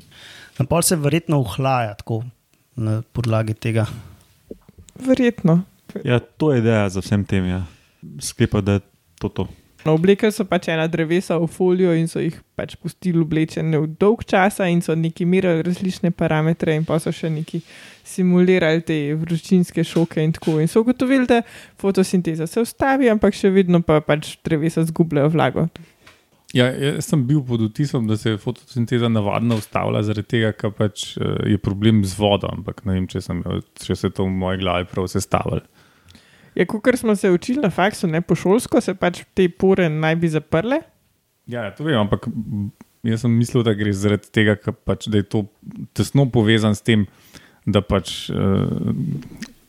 Tam 0.57 0.67
pol 0.67 0.81
se 0.81 0.95
verjetno 0.95 1.39
uhlaja 1.39 1.93
tako 1.99 2.23
na 2.75 3.01
podlagi 3.11 3.53
tega. 3.53 3.85
Verjetno. 4.95 5.61
Ja, 6.03 6.19
to 6.19 6.53
je 6.53 6.61
ideja 6.61 6.89
za 6.89 7.01
vsem 7.03 7.25
tem. 7.25 7.45
Ja. 7.49 7.63
Sklepa, 8.19 8.61
da 8.61 8.79
je 8.79 8.85
to 9.19 9.29
to. 9.29 9.47
No, 9.85 9.95
Oblekli 9.97 10.29
so 10.29 10.45
pač 10.45 10.67
ena 10.69 10.85
drevesa 10.91 11.39
v 11.41 11.47
folijo 11.49 11.93
in 11.97 12.05
so 12.09 12.21
jih 12.21 12.35
pač 12.57 12.75
pustili 12.77 13.21
oblečene 13.23 13.79
v 13.81 13.87
dolg 13.99 14.21
čas, 14.29 14.59
in 14.61 14.83
so 14.85 14.93
neki 14.93 15.25
merili 15.25 15.65
različne 15.65 16.11
parametre, 16.13 16.75
in 16.77 16.85
pa 16.85 16.99
so 17.01 17.13
še 17.15 17.31
neki 17.33 17.63
simulirali 18.05 18.83
te 18.85 18.99
vročinske 19.17 19.85
šoke 19.87 20.21
in 20.21 20.35
tako. 20.37 20.59
In 20.61 20.69
so 20.69 20.83
ugotovili, 20.85 21.25
da 21.29 21.41
fotosinteza 21.81 22.45
se 22.47 22.61
ustavi, 22.61 23.09
ampak 23.09 23.37
še 23.37 23.49
vedno 23.49 23.81
pa 23.81 24.01
pač 24.05 24.35
drevesa 24.45 24.85
zgubljajo 24.85 25.33
vlago. 25.33 25.65
Ja, 26.53 26.67
jaz 26.67 27.07
sem 27.07 27.21
bil 27.27 27.39
pod 27.47 27.63
vtisom, 27.63 28.09
da 28.09 28.17
se 28.19 28.33
je 28.33 28.39
fotosinteza 28.41 29.07
navadno 29.09 29.55
ustavlja, 29.61 30.03
zaradi 30.03 30.27
tega, 30.35 30.51
ker 30.51 30.73
pač 30.75 31.13
eh, 31.15 31.53
je 31.53 31.59
problem 31.63 32.03
z 32.03 32.17
vodo, 32.19 32.49
ampak 32.51 32.83
ne 32.85 32.97
vem, 32.97 33.07
če, 33.07 33.21
sem, 33.23 33.39
če 33.79 33.95
se 33.95 34.11
to 34.11 34.27
v 34.27 34.35
moji 34.43 34.59
glavi 34.61 34.89
prav 34.91 35.07
sestavlja. 35.09 35.63
Ja, 36.55 36.65
kot 36.65 36.99
smo 36.99 37.15
se 37.15 37.31
učili 37.31 37.61
na 37.61 37.69
faksu, 37.69 38.07
ne 38.07 38.21
po 38.21 38.35
šolsko, 38.35 38.81
se 38.81 38.95
pač 38.95 39.23
te 39.33 39.47
pore 39.49 39.89
naj 39.89 40.15
bi 40.19 40.29
zaprle. 40.31 40.81
Ja, 41.47 41.69
to 41.75 41.85
vem, 41.87 41.97
ampak 41.99 42.27
jaz 43.07 43.23
sem 43.23 43.31
mislil, 43.33 43.63
da 43.63 43.73
gre 43.77 43.93
zaradi 43.95 44.29
tega, 44.33 44.57
pač, 44.85 45.07
da 45.11 45.21
je 45.21 45.27
to 45.31 45.45
tesno 45.97 46.27
povezan 46.31 46.75
s 46.75 46.83
tem, 46.85 47.07
da 47.65 47.81
pač 47.81 48.29
uh, 48.33 48.91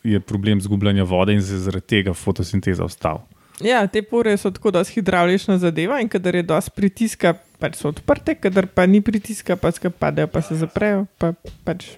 je 0.03 0.19
problem 0.19 0.61
zgubljanja 0.61 1.05
vode 1.07 1.33
in 1.33 1.41
se 1.41 1.55
je 1.55 1.63
zaradi 1.69 1.87
tega 1.95 2.13
fotosinteza 2.13 2.85
ustavil. 2.85 3.23
Ja, 3.63 3.85
te 3.87 4.01
pore 4.01 4.33
so 4.37 4.49
tako 4.51 4.71
dosti 4.73 4.97
hidravlična 4.97 5.59
zadeva 5.61 5.99
in 6.01 6.09
kadar 6.09 6.35
je 6.35 6.43
dosti 6.43 6.73
pritiska, 6.75 7.35
pač 7.61 7.77
so 7.79 7.93
odprte, 7.93 8.35
kadar 8.35 8.67
pa 8.67 8.85
ni 8.89 9.01
pritiska, 9.01 9.55
pa 9.55 9.71
se 9.71 9.89
padejo, 9.89 10.27
pa 10.27 10.41
se 10.41 10.57
zaprejo. 10.59 11.05
Pa 11.21 11.31
pač 11.63 11.93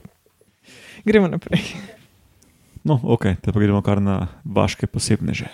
gremo 1.06 1.32
naprej. 1.32 1.64
No, 2.86 3.00
ok, 3.02 3.32
te 3.42 3.50
pa 3.50 3.58
gremo 3.58 3.82
kar 3.82 3.98
na 3.98 4.28
vaše 4.46 4.86
posebneže. 4.86 5.50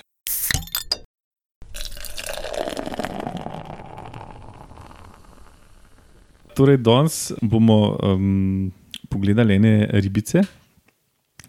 Torej, 6.51 6.81
danes 6.83 7.31
bomo 7.39 7.95
um, 7.95 8.67
pogledali 9.07 9.55
ene 9.55 9.87
ribice, 10.03 10.43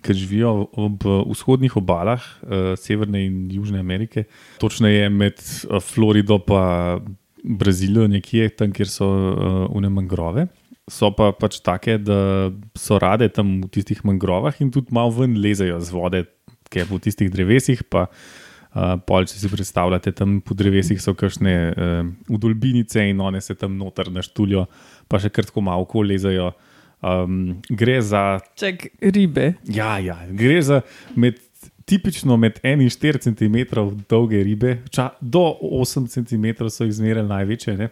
ki 0.03 0.15
živijo 0.15 0.69
ob 0.79 1.03
vzhodnih 1.03 1.75
obalah 1.77 2.23
uh, 2.23 2.79
Severne 2.79 3.27
in 3.27 3.51
Južne 3.51 3.83
Amerike, 3.83 4.29
točneje 4.63 5.11
med 5.11 5.43
uh, 5.43 5.83
Florido 5.83 6.39
in 6.39 6.63
Brazilijo, 7.43 8.07
nekje 8.07 8.55
tam, 8.55 8.71
kjer 8.71 8.87
so 8.87 9.11
uh, 9.11 9.67
une 9.75 9.91
mangrove. 9.91 10.47
So 10.91 11.13
pa 11.15 11.31
pač 11.31 11.61
take, 11.63 11.95
da 12.03 12.51
so 12.79 12.99
rade 12.99 13.29
tam 13.31 13.61
v 13.63 13.71
tistih 13.71 14.01
mangrovah 14.03 14.57
in 14.59 14.73
tudi 14.75 14.91
malo 14.95 15.13
ven 15.15 15.37
lezejo 15.39 15.79
z 15.79 15.95
vode, 15.95 16.23
ki 16.73 16.83
je 16.83 16.87
v 16.89 16.99
tistih 17.05 17.31
drevesih. 17.31 17.85
Pa, 17.87 18.09
uh, 18.11 18.97
pol, 19.07 19.29
če 19.31 19.39
si 19.39 19.51
predstavljate, 19.53 20.15
tam 20.19 20.41
po 20.43 20.57
drevesih 20.59 20.99
so 20.99 21.15
kakšne 21.15 21.55
uh, 21.71 22.03
udolbinice 22.35 23.07
in 23.13 23.23
one 23.23 23.41
se 23.41 23.55
tam 23.55 23.79
noter 23.79 24.11
naštuljo, 24.11 24.67
pa 25.07 25.23
še 25.23 25.31
kratko 25.31 25.63
malo 25.63 25.87
okoli 25.87 26.17
lezejo. 26.17 26.51
Um, 27.03 27.63
gre 27.67 27.99
za 28.03 28.39
Ček, 28.59 28.93
ribe. 29.03 29.57
Ja, 29.71 29.97
ja, 30.03 30.21
gre 30.35 30.61
za 30.63 30.83
med, 31.19 31.39
tipično 31.87 32.37
med 32.39 32.59
1 32.63 32.83
in 32.83 32.91
4 32.91 33.23
cm 33.23 33.57
dolge 34.11 34.43
ribe, 34.43 34.81
ča, 34.91 35.13
do 35.19 35.47
8 35.63 36.11
cm 36.11 36.71
so 36.71 36.91
zmeraj 36.91 37.27
največje. 37.31 37.79
ne. 37.79 37.91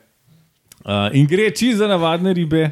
Uh, 0.81 1.11
in 1.13 1.27
gre 1.29 1.51
čisto 1.51 1.85
za 1.85 1.89
navadne 1.91 2.33
ribe, 2.33 2.71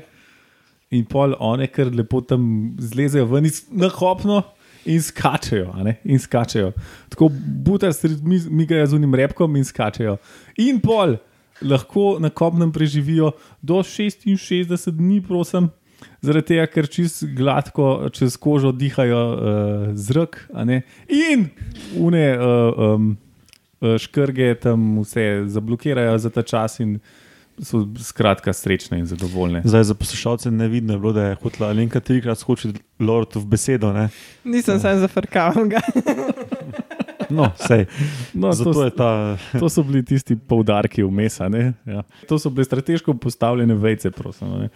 in 0.91 1.05
pol 1.05 1.35
one, 1.39 1.67
ker 1.69 1.91
lepo 1.93 2.21
tam 2.25 2.75
zlezejo 2.81 3.27
ven 3.29 3.45
iz- 3.45 3.67
na 3.71 3.91
kopno. 3.93 4.43
In 4.89 5.03
skačejo, 5.03 5.75
in 6.05 6.19
skačejo. 6.19 6.73
Tako 7.13 7.29
buta, 7.65 7.91
mi, 8.23 8.39
mi 8.49 8.65
ga 8.67 8.87
z 8.87 8.97
unim 8.97 9.15
repkom 9.15 9.57
in 9.57 9.65
skačejo. 9.65 10.17
In 10.65 10.81
pol 10.81 11.19
lahko 11.61 12.17
na 12.23 12.31
kopnem 12.31 12.73
preživijo 12.73 13.33
do 13.61 13.83
66 13.83 14.91
dni, 14.97 15.21
prosim, 15.21 15.69
zaradi 16.23 16.55
tega, 16.55 16.67
ker 16.73 16.89
čist 16.89 17.27
gladko 17.37 18.09
čez 18.15 18.39
kožo 18.41 18.73
dihajo 18.73 19.23
uh, 19.29 19.87
zrak. 19.93 20.47
In 21.09 21.51
une 21.99 22.25
uh, 22.39 22.95
um, 22.95 23.17
uh, 23.83 23.99
škrge 23.99 24.55
tam 24.63 25.03
vse 25.03 25.45
zablokirajo 25.53 26.17
za 26.19 26.31
ta 26.31 26.43
čas 26.43 26.81
in 26.81 26.97
so 27.63 27.85
skratka 27.99 28.53
srečne 28.53 28.99
in 28.99 29.07
zadovoljne. 29.07 29.63
Zdaj 29.65 29.85
za 29.85 29.95
poslušalce 29.95 30.51
ne 30.51 30.69
vidno 30.69 30.93
je 30.95 30.99
bilo, 30.99 31.13
da 31.13 31.23
je 31.23 31.35
hotela 31.43 31.71
Alenka 31.71 32.01
trikrat 32.01 32.39
skočiti 32.39 32.81
Lord 32.99 33.37
v 33.37 33.45
besedo. 33.47 33.93
Ne? 33.93 34.09
Nisem 34.45 34.81
sam 34.81 34.99
zafrkaval 35.01 35.69
ga. 35.69 35.81
No, 37.31 37.51
sej. 37.61 37.85
No, 38.33 38.53
Zato 38.53 38.73
to, 38.73 38.85
je 38.85 38.91
ta. 38.91 39.37
to 39.59 39.69
so 39.69 39.83
bili 39.85 40.01
tisti 40.05 40.37
poudarki 40.37 41.03
vmes. 41.05 41.41
a 41.41 41.49
ne. 41.49 41.75
Ja. 41.85 42.03
To 42.29 42.39
so 42.39 42.49
bile 42.51 42.65
strateško 42.65 43.15
postavljene 43.21 43.75
vejce, 43.75 44.11
prosim. 44.11 44.49
a 44.49 44.59
ne. 44.59 44.69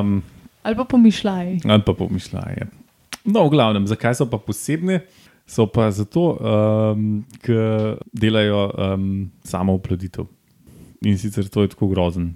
Um, 0.00 0.22
Ali 0.62 0.76
pa 0.76 0.84
pomišljaj. 0.84 1.58
Ali 1.68 1.82
pa 1.86 1.92
pomišljaje. 1.92 2.66
No, 3.24 3.44
v 3.44 3.50
glavnem, 3.50 3.86
zakaj 3.86 4.14
so 4.14 4.26
pa 4.30 4.38
posebne? 4.38 5.02
So 5.44 5.66
pa 5.66 5.90
zato, 5.90 6.36
um, 6.40 7.24
ker 7.44 7.96
delajo 8.12 8.70
um, 8.72 9.30
samo 9.44 9.74
oploditev. 9.76 10.24
In 11.06 11.18
sicer 11.18 11.48
to 11.48 11.62
je 11.62 11.68
tako 11.74 11.88
grozen. 11.88 12.32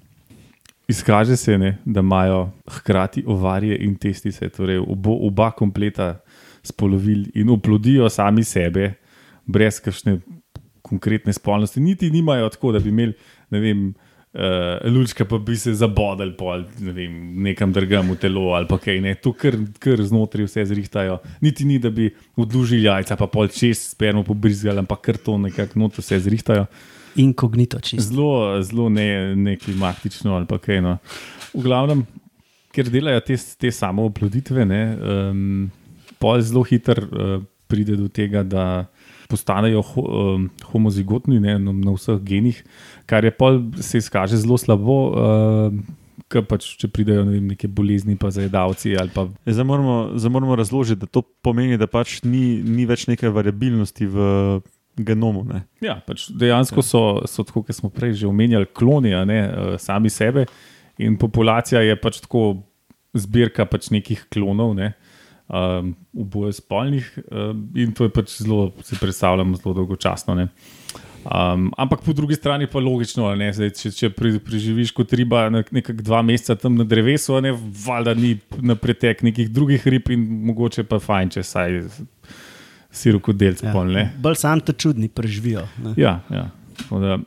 Izkaže 0.89 1.37
se, 1.37 1.59
ne, 1.59 1.79
da 1.85 2.01
imajo 2.01 2.51
hkrati 2.71 3.25
ovarje 3.27 3.79
in 3.85 3.95
testise, 3.97 4.49
torej 4.49 4.79
obo, 4.79 5.17
oba 5.27 5.51
kompleta 5.51 6.21
spolovil 6.63 7.25
in 7.35 7.51
oplodijo 7.51 8.09
sami 8.11 8.45
sebe, 8.45 8.93
brez 9.47 9.81
kakšne 9.83 10.19
konkretne 10.83 11.33
spolnosti. 11.33 11.81
Niti 11.81 12.11
nimajo 12.11 12.49
tako, 12.49 12.73
da 12.73 12.79
bi 12.79 12.91
imeli, 12.91 13.15
ne 13.51 13.61
vem, 13.61 13.87
uh, 13.89 14.93
lučka, 14.93 15.25
pa 15.25 15.39
bi 15.39 15.57
se 15.57 15.75
zabodali 15.75 16.35
pol, 16.39 16.67
ne 16.81 16.93
vem, 16.93 17.19
nekam 17.47 17.73
drugam 17.73 18.13
v 18.13 18.19
telo 18.21 18.51
ali 18.57 18.69
pa 18.69 18.79
kaj. 18.83 19.01
Ne. 19.01 19.15
To 19.23 19.33
kar, 19.33 19.57
kar 19.83 20.03
znotraj 20.03 20.51
vse 20.51 20.67
zrihtajajo. 20.73 21.21
Niti 21.41 21.67
ni, 21.69 21.79
da 21.83 21.91
bi 21.91 22.11
odlužili 22.37 22.89
jajca, 22.89 23.17
pa 23.17 23.31
pol 23.31 23.51
čez 23.53 23.93
spermo 23.95 24.25
pobrizgali, 24.27 24.83
ampak 24.83 25.07
kar 25.07 25.21
to 25.23 25.39
nekako 25.39 25.87
noter 25.87 26.05
vse 26.05 26.21
zrihtajajo. 26.27 26.67
Inkognito 27.17 27.81
čisto. 27.81 28.03
Zelo, 28.09 28.63
zelo 28.63 28.89
ne, 28.89 29.37
neklimatično 29.37 30.37
ali 30.37 30.47
pa 30.49 30.59
kaj. 30.59 30.81
No. 30.85 30.97
V 31.53 31.63
glavnem, 31.65 32.07
ker 32.73 32.89
delajo 32.91 33.21
te, 33.27 33.37
te 33.37 33.73
samo 33.75 34.07
oploditve, 34.09 34.65
ne, 34.69 34.83
um, 34.97 35.71
pol 36.23 36.41
zelo 36.41 36.65
hitro 36.69 37.05
uh, 37.05 37.35
pride 37.69 37.97
do 38.01 38.09
tega, 38.09 38.43
da 38.45 38.67
postanejo 39.33 39.83
ho, 39.93 40.05
um, 40.05 40.47
homozigotni 40.73 41.41
ne, 41.41 41.57
na, 41.61 41.73
na 41.73 41.97
vseh 41.97 42.21
genih, 42.25 42.63
kar 43.09 43.25
je 43.25 43.33
pol 43.33 43.61
se 43.81 44.03
izkaže 44.03 44.41
zelo 44.45 44.61
slabo. 44.61 45.03
Uh, 45.13 45.99
Ker 46.33 46.45
pač, 46.49 46.65
če 46.81 46.89
pridejo 46.93 47.25
ne 47.25 47.35
vem, 47.35 47.47
neke 47.55 47.69
bolezni, 47.69 48.15
pa 48.21 48.29
zajedavci 48.33 48.93
ali 49.01 49.11
pa 49.13 49.25
Ja, 49.45 49.53
Zdaj 49.57 49.67
moramo, 49.69 49.95
zdaj 50.21 50.33
moramo 50.33 50.57
razložiti, 50.57 51.01
da 51.01 51.09
to 51.09 51.23
pomeni, 51.45 51.77
da 51.81 51.89
pač 51.89 52.21
ni, 52.25 52.61
ni 52.65 52.85
več 52.89 53.07
neke 53.09 53.29
variabilnosti 53.33 54.09
v 54.13 54.27
genomu. 54.97 55.45
Ne? 55.49 55.63
Ja, 55.85 55.97
pač 56.07 56.29
dejansko 56.29 56.85
so, 56.85 57.03
so 57.31 57.45
tako, 57.47 57.65
kot 57.67 57.77
smo 57.77 57.91
prej 57.93 58.19
že 58.23 58.29
omenjali, 58.29 58.69
kloni, 58.75 59.15
ne, 59.29 59.41
eh, 59.41 59.79
sami 59.81 60.11
sebe. 60.13 60.47
In 61.01 61.17
populacija 61.19 61.81
je 61.81 61.97
pač 61.97 62.21
tako 62.25 62.63
zbirka 63.17 63.65
pač 63.69 63.91
nekih 63.93 64.27
klonov, 64.33 64.75
ne, 64.77 64.93
um, 65.49 65.95
oboje 66.17 66.53
spolnih, 66.61 67.09
um, 67.29 67.65
in 67.77 67.93
to 67.97 68.09
je 68.09 68.13
pač 68.13 68.37
zelo, 68.41 68.71
si 68.85 68.97
predstavljamo, 69.01 69.57
zelo 69.61 69.75
dolgočasno. 69.81 70.37
Ne. 70.37 70.47
Um, 71.23 71.69
ampak 71.79 72.01
po 72.05 72.13
drugi 72.13 72.35
strani 72.35 72.67
pa 72.67 72.81
logično, 72.83 73.29
ne, 73.39 73.53
zdaj, 73.55 73.71
če, 73.79 73.93
če 73.95 74.09
pri, 74.17 74.37
preživiš 74.43 74.91
kot 74.97 75.13
riba 75.15 75.47
ne- 75.55 75.65
nekako 75.71 76.03
dva 76.03 76.23
meseca 76.27 76.57
tam 76.59 76.75
na 76.81 76.87
drevesu, 76.89 77.37
a 77.39 77.45
ne, 77.45 77.53
valjda 77.55 78.17
ni 78.19 78.33
na 78.59 78.75
pretek 78.75 79.23
nekih 79.23 79.53
drugih 79.53 79.87
rib 79.87 80.11
in 80.11 80.25
mogoče 80.49 80.85
pa 80.89 80.99
fajn, 81.03 81.37
če 81.37 81.45
saj 81.47 81.79
sirokodelce 82.93 83.67
ja. 83.67 83.75
pol. 83.75 83.95
Bolj 84.23 84.39
sam 84.41 84.61
te 84.61 84.73
čudni 84.73 85.09
preživijo. 85.09 85.67
ne. 85.83 85.95
Ja, 85.97 86.21
ja. 86.31 86.49
Da, 86.91 87.19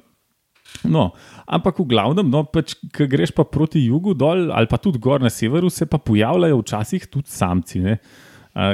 no, 0.90 1.10
ampak 1.46 1.80
v 1.80 1.88
glavnem, 1.90 2.30
no, 2.30 2.44
pač, 2.50 2.76
ko 2.94 3.08
greš 3.10 3.34
pa 3.36 3.46
proti 3.48 3.86
jugu 3.86 4.14
dol 4.18 4.50
ali 4.54 4.70
pa 4.70 4.78
tudi 4.82 5.02
gor 5.02 5.24
na 5.24 5.32
severu, 5.34 5.70
se 5.70 5.88
pa 5.90 5.98
pojavljajo 5.98 6.62
včasih 6.62 7.08
tudi 7.10 7.32
samci. 7.32 7.82
Ne? 7.86 7.98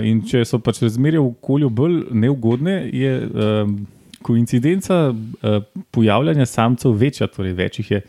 In 0.05 0.21
če 0.27 0.43
so 0.45 0.59
pač 0.61 0.83
razmere 0.83 1.19
v 1.19 1.31
okolju 1.31 1.69
bolj 1.73 1.95
neugodne, 2.13 2.75
je 2.93 3.13
um, 3.25 3.79
koincidenca 4.21 5.07
uh, 5.09 5.63
pojavljanja 5.91 6.45
samcev 6.45 6.93
večja, 6.93 7.29
torej 7.31 7.55
več 7.57 7.81
jih 7.81 7.95
je. 7.95 8.03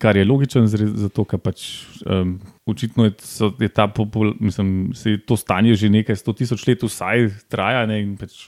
Kar 0.00 0.14
je 0.16 0.22
logično, 0.24 0.62
zato 0.70 1.24
ker 1.26 1.40
pač 1.42 1.66
um, 2.06 2.36
očitno 2.70 3.04
je, 3.04 3.12
so, 3.24 3.50
je 3.60 3.68
ta 3.68 3.86
popul, 3.88 4.34
mislim, 4.40 4.90
se 4.94 5.16
je 5.16 5.20
to 5.26 5.36
stanje 5.36 5.74
že 5.74 5.90
nekaj 5.90 6.16
sto 6.16 6.32
tisoč 6.32 6.66
let, 6.66 6.82
vsaj 6.82 7.28
traja, 7.48 7.86
ne, 7.86 8.00
in 8.02 8.16
pač, 8.16 8.46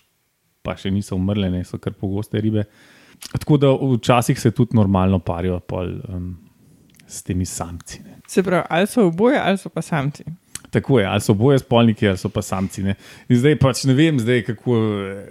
pa 0.62 0.76
še 0.79 0.91
niso 0.91 1.17
umrle, 1.19 1.50
ne, 1.50 1.64
so 1.64 1.79
kar 1.79 1.93
pogoste 1.93 2.41
ribe. 2.41 2.64
Tako 3.33 3.57
da 3.57 3.71
včasih 3.73 4.38
se 4.41 4.50
tudi 4.50 4.76
normalno 4.76 5.19
parijo 5.23 5.61
pol, 5.61 5.93
um, 6.09 6.31
s 7.07 7.23
temi 7.23 7.45
samci. 7.47 8.00
Ne. 8.02 8.19
Se 8.29 8.43
pravi, 8.43 8.64
ali 8.69 8.87
so 8.87 9.07
oboje, 9.07 9.38
ali 9.38 9.59
so 9.59 9.71
pa 9.71 9.83
samci. 9.83 10.25
Tako 10.73 11.02
je, 11.02 11.07
ali 11.07 11.21
so 11.21 11.35
boje 11.35 11.59
spolniki, 11.59 12.09
ali 12.09 12.19
so 12.19 12.31
pa 12.33 12.43
samci. 12.43 12.83
Ne. 12.83 12.95
In 13.29 13.37
zdaj 13.37 13.59
pač 13.61 13.83
ne 13.85 13.95
vem, 13.95 14.17
zdaj, 14.19 14.41
kako 14.47 14.79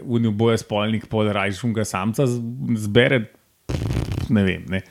v 0.05 0.31
boje 0.37 0.59
spolnik 0.61 1.07
podarajšunga 1.09 1.85
samca 1.85 2.27
z- 2.29 2.41
zbere. 2.85 3.23
pff, 3.65 4.29
Ne 4.29 4.43
vem. 4.43 4.65
Ne. 4.69 4.81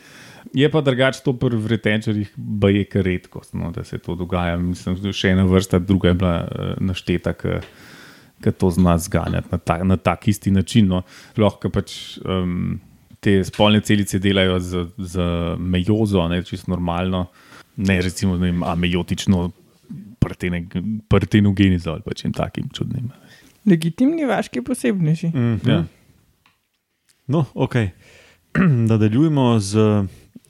Je 0.55 0.71
pa 0.71 0.81
drugače 0.81 1.23
to 1.25 1.33
pri 1.39 1.57
vretenčarjih, 1.57 2.33
pa 2.61 2.71
je 2.71 2.85
kar 2.91 3.05
redkost, 3.07 3.55
no, 3.55 3.71
da 3.71 3.85
se 3.85 3.99
to 3.99 4.15
dogaja. 4.19 4.57
Mislim, 4.59 4.97
da 4.99 5.13
še 5.15 5.35
ena 5.37 5.45
vrsta, 5.47 5.79
druga 5.79 6.11
je 6.11 6.19
bila 6.19 6.35
uh, 6.43 6.73
našteta, 6.83 7.35
ki 7.39 8.53
to 8.59 8.71
zna 8.75 8.97
zganjati 8.99 9.53
na, 9.53 9.59
ta, 9.59 9.79
na 9.85 9.97
tak 9.97 10.29
isti 10.29 10.51
način. 10.51 10.89
No. 10.91 11.03
Lahko 11.39 11.71
pač 11.71 12.19
um, 12.25 12.81
te 13.23 13.39
spolne 13.47 13.83
celice 13.85 14.19
delajo 14.19 14.59
z, 14.59 14.85
z 14.99 15.31
mejozo, 15.59 16.27
ne 16.29 16.43
čisto 16.43 16.73
normalno, 16.73 17.27
ne 17.77 18.01
recimo 18.03 18.37
ne 18.37 18.51
vem, 18.51 18.63
amejotično 18.67 19.51
partenogenizo 21.09 21.95
ali 21.95 22.03
pa 22.05 22.15
čem 22.15 22.33
takim 22.33 22.69
čudnim. 22.75 23.11
Legitimni 23.67 24.25
vaški 24.25 24.63
posebneži. 24.65 25.29
Mm 25.29 25.59
-hmm. 25.59 25.71
Ja. 25.71 25.85
No, 27.27 27.45
ok. 27.55 27.75
Nadaljujemo 28.91 29.61
z 29.61 29.79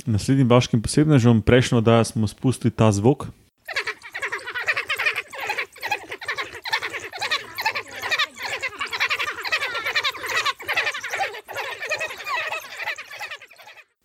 naslednjim 0.06 0.48
vaškim 0.48 0.82
posebnežem. 0.82 1.42
Prejšnjo, 1.42 1.80
da 1.80 2.04
smo 2.04 2.28
spustili 2.28 2.70
ta 2.70 2.92
zvok. 2.92 3.26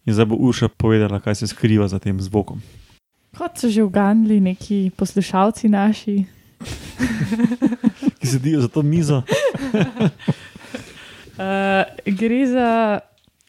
In 0.06 0.14
zdaj 0.14 0.26
bo 0.26 0.36
Urša 0.38 0.70
povedala, 0.70 1.20
kaj 1.20 1.36
se 1.36 1.48
skriva 1.48 1.88
za 1.88 2.00
tem 2.00 2.22
zvokom. 2.22 2.62
Kot 3.38 3.58
so 3.58 3.70
že 3.70 3.84
uganili 3.84 4.40
neki 4.40 4.92
poslušalci 4.96 5.70
naši, 5.70 6.26
Ki 8.20 8.28
sedijo 8.28 8.62
za 8.62 8.68
to 8.68 8.82
mizo. 8.82 9.18
uh, 9.18 9.24
gre 12.20 12.48
za, 12.48 13.00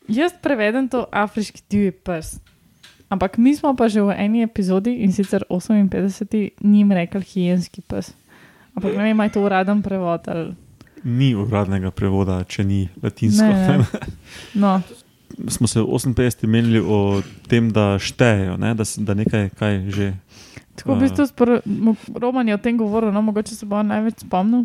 jaz 0.09 0.33
prevedem 0.43 0.89
to 0.89 1.07
afriški 1.13 1.63
divji 1.71 1.91
pes. 1.93 2.39
Ampak 3.09 3.39
mi 3.39 3.55
smo 3.55 3.71
pa 3.79 3.87
že 3.89 4.03
v 4.03 4.11
eni 4.19 4.43
epizodi 4.43 4.99
in 5.03 5.13
sicer 5.13 5.45
58. 5.51 6.51
njim 6.61 6.93
rekli 6.93 7.23
hijenski 7.23 7.81
pes. 7.81 8.11
Ampak 8.75 8.97
ne 8.97 9.03
vem, 9.03 9.21
ali 9.21 9.29
je 9.29 9.33
to 9.33 9.43
uraden 9.43 9.83
prevod 9.83 10.29
ali 10.29 10.55
Ni 11.05 11.35
uradnega 11.35 11.91
prevoda, 11.91 12.43
če 12.45 12.65
ni 12.65 12.89
latinsko. 13.03 13.47
Ne, 13.47 13.79
ne. 13.79 13.85
No, 14.63 14.81
Smo 15.49 15.67
se 15.67 15.81
v 15.81 15.87
58 15.87 16.47
menili 16.47 16.81
o 16.81 17.23
tem, 17.49 17.71
da 17.71 17.99
štejejo, 17.99 18.57
ne? 18.57 18.75
da, 18.75 18.85
da 18.99 19.15
nekaj 19.15 19.51
kaj 19.55 19.91
že. 19.91 20.07
tako 20.75 20.95
v 20.95 21.01
bistvu 21.01 21.27
sporo, 21.27 21.61
mo- 21.67 21.97
Roman 22.15 22.49
je 22.49 22.55
o 22.55 22.59
tem 22.59 22.77
govoril, 22.77 23.13
no, 23.13 23.23
mogoče 23.23 23.55
se 23.55 23.67
bo 23.67 23.83
največ 23.83 24.25
spomnil. 24.25 24.65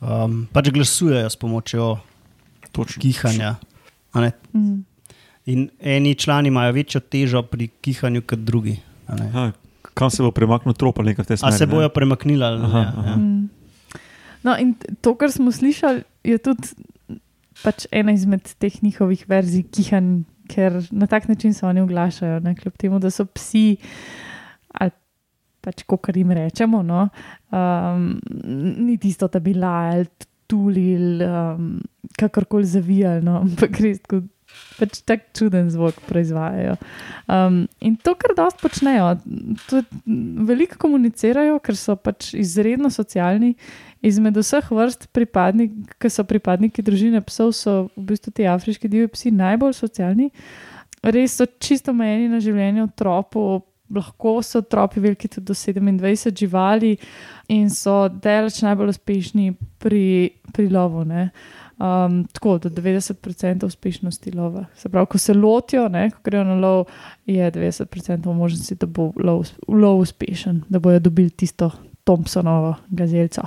Um, 0.00 0.48
pač 0.52 0.70
glasujejo 0.70 1.30
s 1.30 1.36
pomočjo 1.36 1.98
Točno. 2.72 3.00
kihanja. 3.02 3.54
a 3.54 3.60
ne. 3.60 3.75
Mm. 4.52 4.84
In 5.46 5.68
eni 5.80 6.14
člani 6.14 6.48
imajo 6.48 6.72
večjo 6.72 7.00
težo 7.00 7.42
pri 7.42 7.68
kihanju 7.80 8.22
kot 8.26 8.38
drugi. 8.38 8.76
a 9.06 9.14
ne. 9.14 9.26
Aha, 9.28 9.52
kam 9.94 10.10
se 10.10 10.22
bo 10.22 10.30
premaknil 10.30 10.74
trop 10.74 10.98
ali 10.98 11.12
nekaj 11.12 11.24
v 11.24 11.28
tej 11.28 11.34
A 11.34 11.38
smeri? 11.38 11.58
se 11.58 11.66
bojo 11.66 11.88
premaknili 11.88 12.42
ali 12.44 12.58
ne? 12.60 12.66
Aha, 12.66 12.78
ja, 12.78 12.92
aha. 12.96 13.08
ja. 13.10 13.16
Mm. 13.16 13.48
No, 14.42 14.54
in 14.58 14.74
to, 15.00 15.14
kar 15.14 15.30
smo 15.32 15.50
slišali, 15.52 16.02
je 16.24 16.38
tudi 16.38 16.68
pač 17.62 17.86
ena 17.90 18.12
izmed 18.12 18.42
teh 18.58 18.82
njihovih 18.82 19.24
verzij 19.28 19.64
kihanj, 19.72 20.22
ker 20.50 20.82
na 20.90 21.06
tak 21.06 21.28
način 21.28 21.54
se 21.54 21.66
oni 21.66 21.80
oglašajo, 21.80 22.40
ne, 22.40 22.54
kljub 22.54 22.76
temu, 22.78 22.98
da 23.02 23.10
so 23.10 23.24
psi 23.26 23.76
ali 24.70 24.90
pač, 25.60 25.82
kot 25.86 26.10
jim 26.14 26.30
rečemo, 26.30 26.82
no, 26.82 27.08
um, 27.50 28.20
ni 28.86 28.98
tisto, 29.02 29.26
da 29.28 29.40
bi 29.42 29.54
lajali, 29.54 30.06
tulili, 30.46 31.24
um, 31.24 31.76
kakorkoli 32.18 32.64
zavijali, 32.68 33.24
no, 33.24 33.42
ampak 33.46 33.80
res 33.84 34.02
tako. 34.04 34.24
Pač 34.78 35.02
tak 35.04 35.24
čuden 35.36 35.66
zvok 35.68 35.98
proizvajajo. 36.06 36.76
Um, 37.28 37.66
in 37.84 37.96
to, 38.00 38.14
kar 38.16 38.32
dosti 38.36 38.62
počnejo, 38.62 39.08
to 39.68 39.82
veliko 40.48 40.78
komunicirajo, 40.80 41.58
ker 41.60 41.76
so 41.76 41.96
pač 41.98 42.30
izredno 42.32 42.88
socialni. 42.94 43.52
Izmed 44.06 44.38
vseh 44.38 44.70
vrst 44.70 45.08
pripadnikov, 45.12 45.90
ki 46.00 46.12
so 46.12 46.24
pripadniki 46.24 46.84
družine 46.86 47.20
psov, 47.26 47.52
so 47.58 47.74
v 47.98 48.06
bistvu 48.12 48.32
ti 48.38 48.48
afriški 48.48 48.88
divji 48.88 49.10
psi 49.12 49.34
najbolj 49.36 49.76
socialni. 49.76 50.30
Res 51.04 51.36
so 51.36 51.48
čisto 51.60 51.92
omejeni 51.92 52.30
na 52.32 52.40
življenje 52.40 52.86
v 52.86 52.92
tropu, 52.96 53.46
lahko 53.94 54.40
so 54.42 54.62
tropi 54.62 55.00
veliki 55.00 55.28
tudi 55.28 55.46
do 55.46 55.54
27 55.54 56.38
živali 56.38 56.96
in 57.48 57.70
so 57.70 58.08
delač 58.08 58.62
najbolj 58.62 58.96
uspešni 58.96 59.52
pri, 59.78 60.30
pri 60.52 60.68
lovu. 60.68 61.04
Ne. 61.04 61.30
Um, 61.76 62.24
tako 62.32 62.58
do 62.58 62.70
90% 62.72 63.66
uspešnosti 63.66 64.32
lova. 64.32 64.64
Se 64.76 64.88
pravi, 64.88 65.06
ko 65.06 65.18
se 65.18 65.34
lotijo, 65.34 65.88
ne, 65.88 66.10
ko 66.10 66.18
grejo 66.24 66.44
na 66.44 66.54
lov, 66.54 66.86
je 67.26 67.50
90% 67.52 68.32
možnosti, 68.32 68.74
da 68.74 68.86
bo 68.86 69.10
lov, 69.16 69.44
lov 69.68 70.00
uspešen, 70.00 70.62
da 70.68 70.78
bojo 70.78 70.98
dobili 70.98 71.30
tisto 71.30 71.70
Thompsonovo 72.04 72.74
gazelco. 72.88 73.42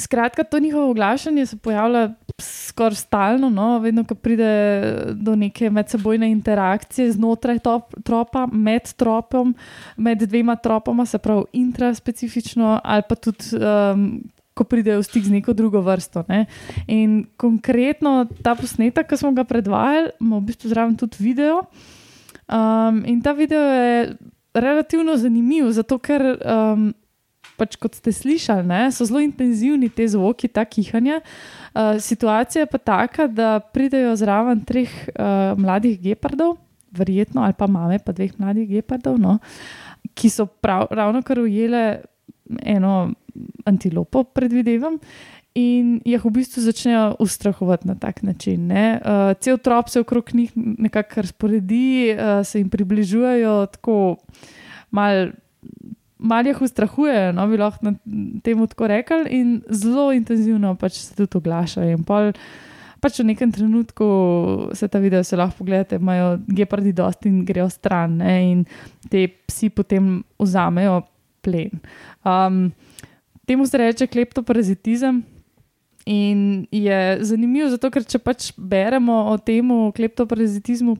Skratka, 0.00 0.44
to 0.44 0.58
njihovo 0.58 0.90
oglašanje 0.90 1.46
se 1.46 1.56
pojavlja 1.56 2.10
skoraj 2.38 2.94
stalno, 2.94 3.50
no? 3.50 3.78
vedno, 3.78 4.04
ko 4.04 4.14
pride 4.14 4.82
do 5.12 5.36
neke 5.36 5.70
medsebojne 5.70 6.30
interakcije 6.30 7.12
znotraj 7.12 7.58
top, 7.58 7.94
tropa, 8.04 8.46
med 8.52 8.92
tropom, 8.96 9.54
med 9.96 10.22
dvema 10.22 10.56
tropoma, 10.56 11.06
se 11.06 11.18
pravi 11.18 11.44
intraspecifično, 11.52 12.80
ali 12.84 13.02
pa 13.08 13.14
tudi. 13.14 13.56
Um, 13.56 14.22
Ko 14.50 14.64
pridejo 14.66 14.98
v 14.98 15.04
stik 15.06 15.24
z 15.24 15.30
neko 15.32 15.52
drugo 15.56 15.80
vrsto. 15.80 16.24
Ne? 16.28 16.44
In 16.90 17.22
konkretno 17.38 18.26
ta 18.42 18.52
posnetek, 18.58 19.06
ki 19.08 19.16
smo 19.16 19.30
ga 19.32 19.44
predvajali, 19.46 20.10
ima 20.20 20.36
v 20.36 20.48
bistvu 20.50 20.68
zraven 20.68 20.96
tudi 21.00 21.22
video. 21.22 21.62
Um, 22.50 22.98
in 23.06 23.22
ta 23.22 23.32
video 23.32 23.62
je 23.62 24.16
relativno 24.54 25.16
zanimiv, 25.16 25.70
zato 25.72 25.98
ker, 25.98 26.26
um, 26.42 26.90
pač 27.60 27.76
kot 27.80 27.98
ste 27.98 28.12
slišali, 28.16 28.64
ne, 28.64 28.82
so 28.94 29.04
zelo 29.08 29.20
intenzivni 29.20 29.90
te 29.92 30.06
zvoki, 30.08 30.48
ta 30.48 30.64
kihanja. 30.64 31.20
Uh, 31.20 32.00
situacija 32.00 32.64
je 32.64 32.70
pa 32.72 32.80
taka, 32.80 33.28
da 33.28 33.58
pridejo 33.60 34.14
zraven 34.16 34.64
treh 34.64 34.88
uh, 35.12 35.52
mladih 35.60 36.00
gepardov, 36.00 36.56
verjetno, 36.96 37.44
ali 37.44 37.56
pa 37.56 37.68
mame, 37.70 38.00
pa 38.02 38.16
dveh 38.16 38.32
mladih 38.40 38.68
gepardov, 38.70 39.20
no, 39.20 39.36
ki 40.16 40.32
so 40.32 40.48
prav, 40.48 40.88
ravno 40.90 41.20
kar 41.26 41.42
ujele 41.42 42.00
eno 42.66 43.12
antilopo, 43.68 44.24
predvidevam. 44.34 44.98
In 45.58 45.96
jih 46.06 46.22
v 46.22 46.30
bistvu 46.30 46.62
začnejo 46.62 47.16
ustrahovati 47.22 47.88
na 47.88 47.96
tak 47.98 48.22
način. 48.22 48.68
ne. 48.70 49.00
Uh, 49.02 49.34
cel 49.42 49.58
trop 49.58 49.88
se 49.90 50.00
okrog 50.00 50.30
njih 50.34 50.52
nekako 50.54 51.26
razporedi, 51.26 52.14
uh, 52.14 52.46
se 52.46 52.60
jim 52.62 52.70
približujejo, 52.70 53.66
tako 53.66 54.16
malo 54.90 55.34
mal 56.20 56.46
jih 56.46 56.60
ustrahujejo, 56.62 57.32
no, 57.36 57.46
bi 57.48 57.60
lahko 57.60 57.86
na 57.86 57.94
temu 58.44 58.66
tako 58.70 58.90
rekli, 58.92 59.22
in 59.40 59.54
zelo 59.68 60.10
intenzivno 60.12 60.74
pač 60.80 61.00
se 61.00 61.16
tudi 61.16 61.38
oglašajo. 61.40 61.96
In 61.96 62.04
pol, 62.06 62.32
pač 63.00 63.20
v 63.22 63.30
nekem 63.32 63.52
trenutku 63.52 64.06
se 64.76 64.88
ta 64.88 65.00
video 65.00 65.24
se 65.24 65.38
lahko 65.40 65.62
pogledate, 65.62 66.00
imajo 66.00 66.36
gepardi 66.48 66.92
dosti 66.96 67.32
in 67.32 67.42
grejo 67.48 67.68
stran, 67.72 68.20
ne, 68.20 68.36
in 68.52 68.64
te 69.10 69.26
psi 69.48 69.72
potem 69.72 70.18
vzamejo 70.40 71.00
plen. 71.44 71.80
Um, 72.24 72.68
temu 73.48 73.66
se 73.66 73.78
reče 73.80 74.10
kleptoparazitizem. 74.10 75.22
In 76.10 76.64
je 76.72 77.18
zanimivo, 77.28 77.68
zato 77.68 77.90
ker 77.92 78.02
če 78.08 78.18
pač 78.24 78.48
beremo 78.56 79.28
o 79.30 79.34
tem 79.36 79.68
kleptoparazitizmu 79.94 80.96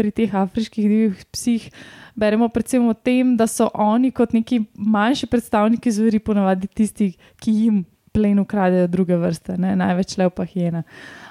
pri 0.00 0.10
teh 0.16 0.34
afriških 0.34 0.88
divjih 0.88 1.24
psih, 1.36 1.68
beremo 2.16 2.48
predvsem 2.48 2.88
o 2.88 2.96
tem, 2.96 3.36
da 3.36 3.46
so 3.46 3.68
oni 3.74 4.10
kot 4.16 4.32
neki 4.32 4.62
manjši 4.74 5.28
predstavniki 5.28 5.92
zveri, 5.92 6.20
ponavadi 6.24 6.68
tisti, 6.72 7.12
ki 7.40 7.56
jim 7.56 7.82
plen 8.12 8.40
ukradejo 8.42 8.88
druge 8.90 9.16
vrste, 9.20 9.54
ne? 9.60 9.74
največ 9.78 10.16
lev 10.18 10.32
pa 10.34 10.44
hiena. 10.48 10.82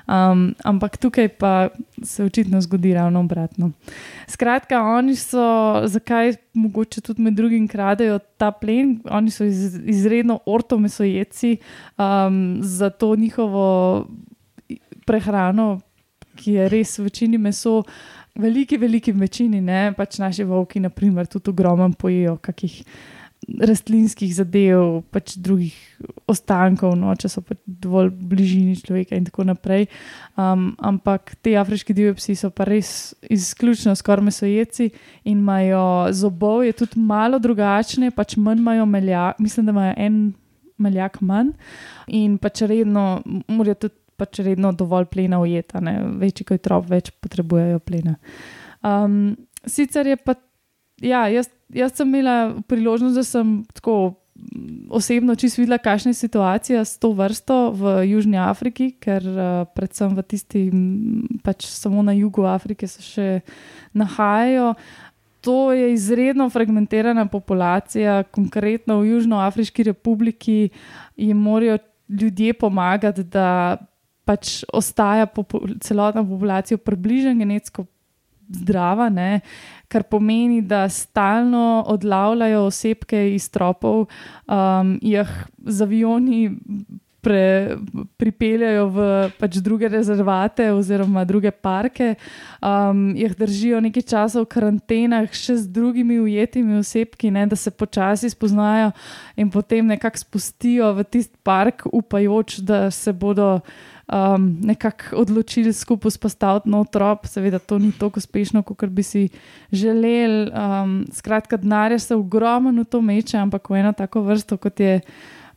Um, 0.10 0.47
ampak 0.65 0.95
tukaj 0.97 1.27
pa 1.38 1.69
se 2.03 2.23
očitno 2.25 2.62
zgodi 2.65 2.93
ravno 2.95 3.19
obratno. 3.19 3.71
Skratka, 4.32 4.79
oni 4.95 5.15
so, 5.19 5.43
zakaj 5.86 6.34
mogoče 6.53 7.03
tudi 7.05 7.25
med 7.27 7.36
drugim 7.38 7.67
kradejo 7.67 8.19
ta 8.38 8.51
plen, 8.55 8.97
oni 9.12 9.32
so 9.32 9.45
iz, 9.45 9.75
izredno 9.86 10.39
ortomesojedci, 10.45 11.58
um, 11.97 12.60
zato 12.63 13.15
njihovo 13.15 14.08
prehrano, 15.05 15.79
ki 16.39 16.55
je 16.55 16.69
res 16.71 16.97
v 16.99 17.10
večini 17.10 17.38
meso, 17.38 17.84
veliki, 18.39 18.80
veliki 18.82 19.13
večini, 19.15 19.62
ne 19.62 19.89
pač 19.97 20.19
naši 20.21 20.47
volki, 20.47 20.82
naprimer, 20.84 21.28
tudi 21.30 21.52
ogromno 21.54 21.91
pojejo, 21.99 22.38
kakih 22.41 22.82
rastlinskih 23.47 24.32
zadev, 24.36 24.99
pač 25.13 25.38
drugih 25.39 25.73
ostankov, 26.30 26.93
no, 26.99 27.13
če 27.17 27.32
so 27.32 27.43
pač 27.45 27.58
dovolj 27.65 28.12
bližini 28.12 28.75
človeka 28.78 29.17
in 29.17 29.25
tako 29.28 29.45
naprej. 29.47 29.88
Um, 30.36 30.73
ampak 30.86 31.34
te 31.43 31.56
afriški 31.58 31.95
divji 31.95 32.17
psi 32.19 32.36
so 32.43 32.52
pa 32.54 32.67
res 32.69 33.15
izključno 33.32 33.95
skoraj 33.97 34.28
mesojeci 34.30 34.89
in 35.23 35.39
imajo 35.39 36.12
zobov, 36.15 36.65
je 36.67 36.75
tudi 36.84 37.02
malo 37.02 37.39
drugačne, 37.41 38.12
pač 38.15 38.38
manj 38.38 38.62
imajo 38.62 38.86
melja, 38.89 39.32
mislim, 39.39 39.69
da 39.69 39.75
imajo 39.75 39.95
en 39.97 40.21
meljak 40.80 41.19
manj 41.25 41.56
in 42.08 42.38
pač 42.41 42.63
redno, 42.67 43.21
morajo 43.47 43.86
tudi 43.88 43.98
pač 44.19 44.41
redno 44.45 44.73
dovolj 44.75 45.10
plena 45.13 45.39
ujeta, 45.41 45.82
ne? 45.84 45.95
večji 46.21 46.51
kot 46.51 46.63
trop, 46.65 46.88
več 46.89 47.12
potrebujejo 47.23 47.79
plena. 47.84 48.17
Um, 48.86 49.36
sicer 49.67 50.08
je 50.08 50.17
pa, 50.19 50.36
ja, 51.01 51.25
jaz, 51.32 51.49
jaz 51.75 51.95
sem 51.97 52.12
imela 52.12 52.60
priložnost, 52.67 53.17
da 53.17 53.25
sem 53.27 53.62
tako 53.75 53.99
osebno 54.89 55.36
čisto 55.36 55.62
videla, 55.62 55.77
kakšna 55.77 56.10
je 56.10 56.21
situacija 56.21 56.86
s 56.86 56.99
to 56.99 57.12
vrsto 57.12 57.71
v 57.71 58.05
Južni 58.08 58.38
Afriki, 58.38 58.91
ker 58.99 59.25
uh, 59.25 59.67
predvsem 59.75 60.15
v 60.15 60.23
tisti, 60.23 60.62
pač 61.43 61.67
samo 61.67 62.03
na 62.05 62.15
jugu 62.15 62.45
Afrike 62.47 62.88
se 62.88 63.03
še 63.03 63.27
nahajajo. 63.93 64.73
To 65.41 65.71
je 65.71 65.93
izredno 65.93 66.49
fragmentirana 66.51 67.25
populacija, 67.32 68.23
konkretno 68.32 68.99
v 68.99 69.13
Južnoafriški 69.13 69.84
republiki 69.88 70.69
jim 71.15 71.38
morajo 71.38 71.77
ljudje 72.10 72.53
pomagati, 72.53 73.23
da 73.23 73.77
pač 74.29 74.59
ostaja 74.73 75.25
popu 75.25 75.63
celotna 75.81 76.21
populacija 76.21 76.77
približno 76.77 77.33
genetsko 77.39 77.87
zdrava, 78.49 79.09
ne? 79.09 79.41
kar 79.89 80.05
pomeni, 80.05 80.61
da 80.61 80.83
stalno 80.89 81.83
odlavljajo 81.89 82.67
osebke 82.69 83.23
iz 83.33 83.49
tropov, 83.49 84.05
um, 84.45 84.97
jih 85.01 85.29
z 85.65 85.85
avioni 85.85 86.41
pre, 87.21 87.75
pripeljajo 88.21 88.85
v 88.93 89.07
pač 89.39 89.57
druge 89.63 89.89
rezervate 89.89 90.69
oziroma 90.73 91.25
druge 91.27 91.51
parke, 91.51 92.13
um, 92.61 93.09
jih 93.17 93.35
držijo 93.37 93.81
nekaj 93.83 94.05
časa 94.13 94.43
v 94.43 94.49
karantenah 94.53 95.27
še 95.33 95.57
z 95.63 95.73
drugimi 95.73 96.19
ujetimi 96.21 96.79
osebki, 96.79 97.33
ne, 97.33 97.47
da 97.49 97.57
se 97.59 97.73
počasi 97.73 98.29
spoznajo 98.29 98.91
in 99.41 99.49
potem 99.49 99.89
nekako 99.89 100.21
spustijo 100.21 100.93
v 101.01 101.07
tisti 101.09 101.37
park, 101.43 101.87
upajoč, 101.91 102.61
da 102.61 102.87
se 102.93 103.13
bodo 103.13 103.59
um, 104.13 104.57
nekako 104.61 105.15
odločili 105.15 105.73
skupaj 105.73 106.11
spostaviti 106.11 106.69
nov 106.69 106.85
trop. 106.91 107.27
Seveda 107.27 107.59
to 107.59 107.79
ni 107.79 107.91
tako 107.91 108.19
uspešno, 108.19 108.63
kot 108.63 108.89
bi 108.89 109.03
si 109.03 109.29
želeli. 109.71 110.51
Um, 110.51 111.05
skratka, 111.13 111.57
denarja 111.57 111.99
se 111.99 112.15
ogromno 112.15 112.81
v 112.81 112.85
to 112.85 113.01
meče, 113.01 113.37
ampak 113.37 113.69
v 113.69 113.81
eno 113.83 113.93
tako 113.93 114.21
vrsto, 114.21 114.57
kot 114.57 114.79
je 114.79 114.99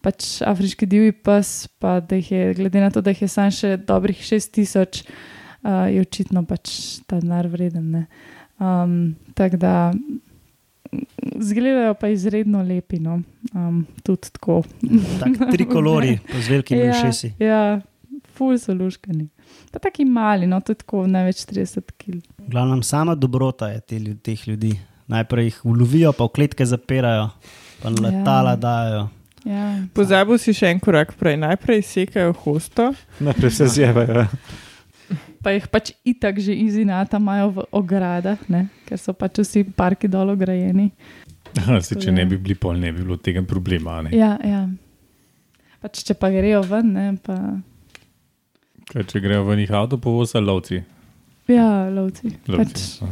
pač 0.02 0.42
afriški 0.42 0.86
divji 0.86 1.12
pes, 1.12 1.68
pa 1.78 2.00
da 2.00 2.18
jih 2.18 2.32
je, 2.32 2.54
glede 2.54 2.80
na 2.80 2.90
to, 2.90 3.00
da 3.00 3.14
jih 3.14 3.22
je 3.22 3.28
samo 3.28 3.50
še 3.54 3.76
dobrih 3.76 4.18
6000, 4.18 5.04
uh, 5.62 5.86
je 5.92 6.02
očitno 6.02 6.44
pač 6.44 7.00
ta 7.06 7.20
denar 7.20 7.46
vreden. 7.48 7.90
ne. 7.90 8.06
Um, 8.62 9.14
Tako 9.34 9.56
da 9.56 9.92
izgledajo 11.40 11.94
pa 11.94 12.08
izredno 12.08 12.62
lepi, 12.62 12.98
no. 13.00 13.22
um, 13.54 13.86
tudi 14.02 14.30
tako. 14.32 14.62
Tak, 15.20 15.50
tri 15.50 15.64
kolori, 15.64 16.18
z 16.44 16.48
velikimi 16.50 16.80
ja, 16.80 16.90
ušesi. 16.90 17.32
ja, 17.38 17.80
ful 18.32 18.58
so 18.58 18.74
luškani. 18.74 19.28
Pa 19.70 19.78
taki 19.78 20.04
mali, 20.04 20.46
no, 20.46 20.60
to 20.60 20.72
je 20.72 20.80
tako 20.80 21.04
največ 21.06 21.44
30 21.46 21.92
kg. 21.96 22.20
Glavno, 22.48 22.80
sama 22.82 23.14
dobrota 23.14 23.68
je 23.68 23.80
te, 23.80 24.00
teh 24.16 24.48
ljudi. 24.48 24.72
Najprej 25.08 25.44
jih 25.44 25.58
ulovijo, 25.66 26.12
pa 26.12 26.24
v 26.24 26.32
kletke 26.32 26.64
zapirajo, 26.64 27.30
pa 27.82 27.90
na 27.90 28.00
letala 28.00 28.50
Ja. 28.50 28.56
dajo. 28.56 29.02
Ja. 29.44 29.64
Pozabil 29.92 30.38
si 30.38 30.52
še 30.54 30.70
en 30.70 30.78
korak 30.78 31.16
prej. 31.18 31.36
Najprej 31.36 31.82
sekajo 31.82 32.32
hosto, 32.44 32.92
Najprej 33.20 33.50
se 33.50 33.66
zjevajo. 33.68 34.26
Pa 35.42 35.50
jih 35.50 35.66
pač 35.66 35.90
itak 36.06 36.38
že 36.38 36.54
izinata 36.54 37.18
imajo 37.18 37.48
v 37.50 37.64
ogradah, 37.74 38.38
ne? 38.48 38.68
ker 38.86 38.96
so 38.98 39.10
pač 39.12 39.42
vsi 39.42 39.64
parki 39.66 40.06
dol 40.08 40.30
ograjeni. 40.30 40.92
Se, 41.82 41.98
če 41.98 42.12
ne 42.14 42.22
bi 42.24 42.38
bili 42.38 42.54
pol, 42.54 42.78
ne 42.78 42.92
bi 42.94 43.02
bilo 43.02 43.18
tega 43.18 43.42
problema. 43.42 43.98
a 43.98 44.02
ne. 44.06 44.10
Ja, 44.16 44.38
ja. 44.40 44.62
Pač, 45.82 46.04
če 46.06 46.14
pa 46.14 46.30
grejo 46.30 46.62
ven, 46.62 46.92
ne, 46.94 47.06
pa 47.18 47.34
Kaj, 48.84 49.04
če 49.04 49.20
grejo 49.20 49.44
v 49.44 49.56
njih 49.56 49.70
avto, 49.72 49.96
povoza 49.96 50.40
lovci. 50.40 50.82
ja, 51.48 51.68
lovci. 51.88 52.32
lovci. 52.46 52.72
Pač 53.00 53.10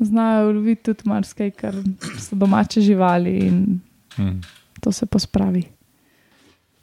znajo 0.00 0.52
loviti 0.52 0.82
tudi 0.84 1.02
marsikaj, 1.06 1.50
kar 1.52 1.74
so 2.18 2.36
domače 2.36 2.80
živali 2.82 3.38
in 3.40 3.80
Hmm. 4.16 4.40
to 4.80 4.92
se 4.92 5.06
pospravi. 5.06 5.62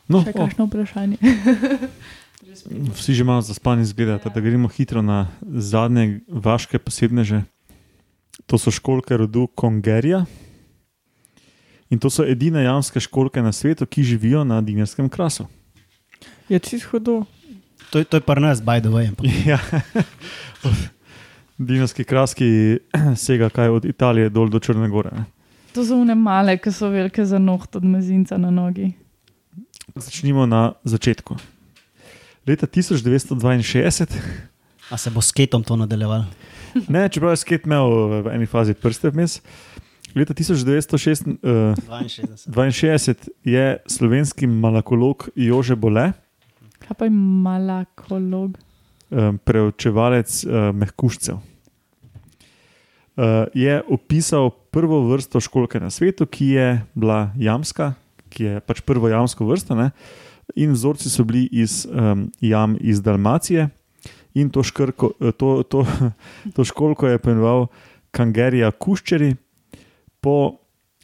No, 0.08 0.22
Še 0.22 0.34
kakšno 0.34 0.66
vprašanje? 0.66 1.18
Vsi 2.94 3.14
že 3.14 3.24
malo 3.24 3.42
zaspani 3.42 3.82
izgledate, 3.82 4.30
da 4.30 4.38
gremo 4.38 4.68
hitro 4.68 5.02
na 5.02 5.28
zadnje 5.42 6.22
vaške 6.28 6.78
posebneže. 6.78 7.42
To 8.46 8.58
so 8.58 8.70
školke 8.70 9.18
rodu 9.18 9.48
Kongerija. 9.50 10.26
In 11.90 11.98
to 11.98 12.10
so 12.10 12.22
edine 12.24 12.62
jamske 12.62 13.00
školke 13.00 13.42
na 13.42 13.50
svetu, 13.50 13.86
ki 13.86 14.04
živijo 14.04 14.44
na 14.44 14.62
Dinjarskem 14.62 15.10
krasu. 15.10 15.48
je 16.50 16.60
čist 16.60 16.86
hudo. 16.86 17.26
To, 17.92 18.04
to 18.04 18.18
je 18.18 18.22
pa 18.22 18.36
nas, 18.40 18.62
by 18.62 18.82
the 18.82 18.90
way. 18.90 19.08
ampak 19.10 19.26
Ja. 19.46 19.60
Dinarski 21.58 22.04
kras, 22.04 22.34
ki 22.34 22.80
sega 23.16 23.50
kaj 23.50 23.70
od 23.70 23.86
Italije 23.86 24.30
dol 24.30 24.50
do 24.50 24.60
Črne 24.60 24.90
Gore. 24.90 25.12
Ne. 25.14 25.26
To 25.74 25.86
so 25.86 25.98
une 25.98 26.16
male, 26.16 26.58
ki 26.58 26.72
so 26.72 26.90
velike 26.94 27.26
za 27.26 27.40
noht 27.42 27.76
od 27.76 27.84
mezinca 27.84 28.38
na 28.38 28.52
nogi. 28.54 28.94
Začnimo 29.96 30.46
na 30.46 30.74
začetku. 30.84 31.38
Leta 32.48 32.68
1962, 32.68 34.08
A 34.94 34.98
se 34.98 35.10
bo 35.10 35.22
s 35.22 35.32
ketom 35.32 35.64
to 35.64 35.76
nadaljeval? 35.76 36.26
ne, 36.94 37.10
čeprav 37.10 37.34
je 37.34 37.42
sket 37.42 37.66
imel 37.66 37.88
v 38.26 38.34
eni 38.36 38.46
fazi 38.46 38.74
prste 38.74 39.10
vmes, 39.14 39.40
leta 40.16 40.34
1962 40.34 41.38
uh, 41.42 41.78
62. 42.06 42.50
62 42.50 43.32
je 43.48 43.78
slovenski 43.88 44.48
malakolog 44.48 45.30
Jože 45.36 45.76
Bole, 45.76 46.12
Kaj 46.84 46.98
pa 46.98 47.06
je 47.06 47.16
malakolog? 47.16 48.58
um, 49.14 49.38
preučevalec 49.38 50.46
uh, 50.46 50.76
mehkužcev. 50.76 51.36
Uh, 51.36 51.42
je 53.54 53.82
opisal 53.88 54.50
prvo 54.50 55.10
vrsto 55.12 55.40
školke 55.40 55.80
na 55.80 55.90
svetu, 55.90 56.26
ki 56.26 56.48
je 56.48 56.82
bila 56.94 57.30
jamska, 57.38 57.94
ki 58.34 58.44
je 58.44 58.62
pač 58.66 58.82
prvo 58.82 59.10
jamsko 59.10 59.46
vrsto, 59.46 59.78
ne? 59.78 59.92
in 60.60 60.74
vzorci 60.74 61.10
so 61.10 61.24
bili 61.24 61.46
iz 61.52 61.86
um, 61.86 62.28
jam 62.42 62.76
iz 62.82 63.02
Dalmacije. 63.02 63.70
In 64.34 64.50
to, 64.50 64.64
škrko, 64.66 65.12
to, 65.38 65.64
to, 65.64 65.86
to 66.56 66.66
školko 66.66 67.08
je 67.08 67.22
poimenoval 67.22 67.68
Kangerija 68.12 68.72
Kuščeri, 68.72 69.36
po, 70.22 70.58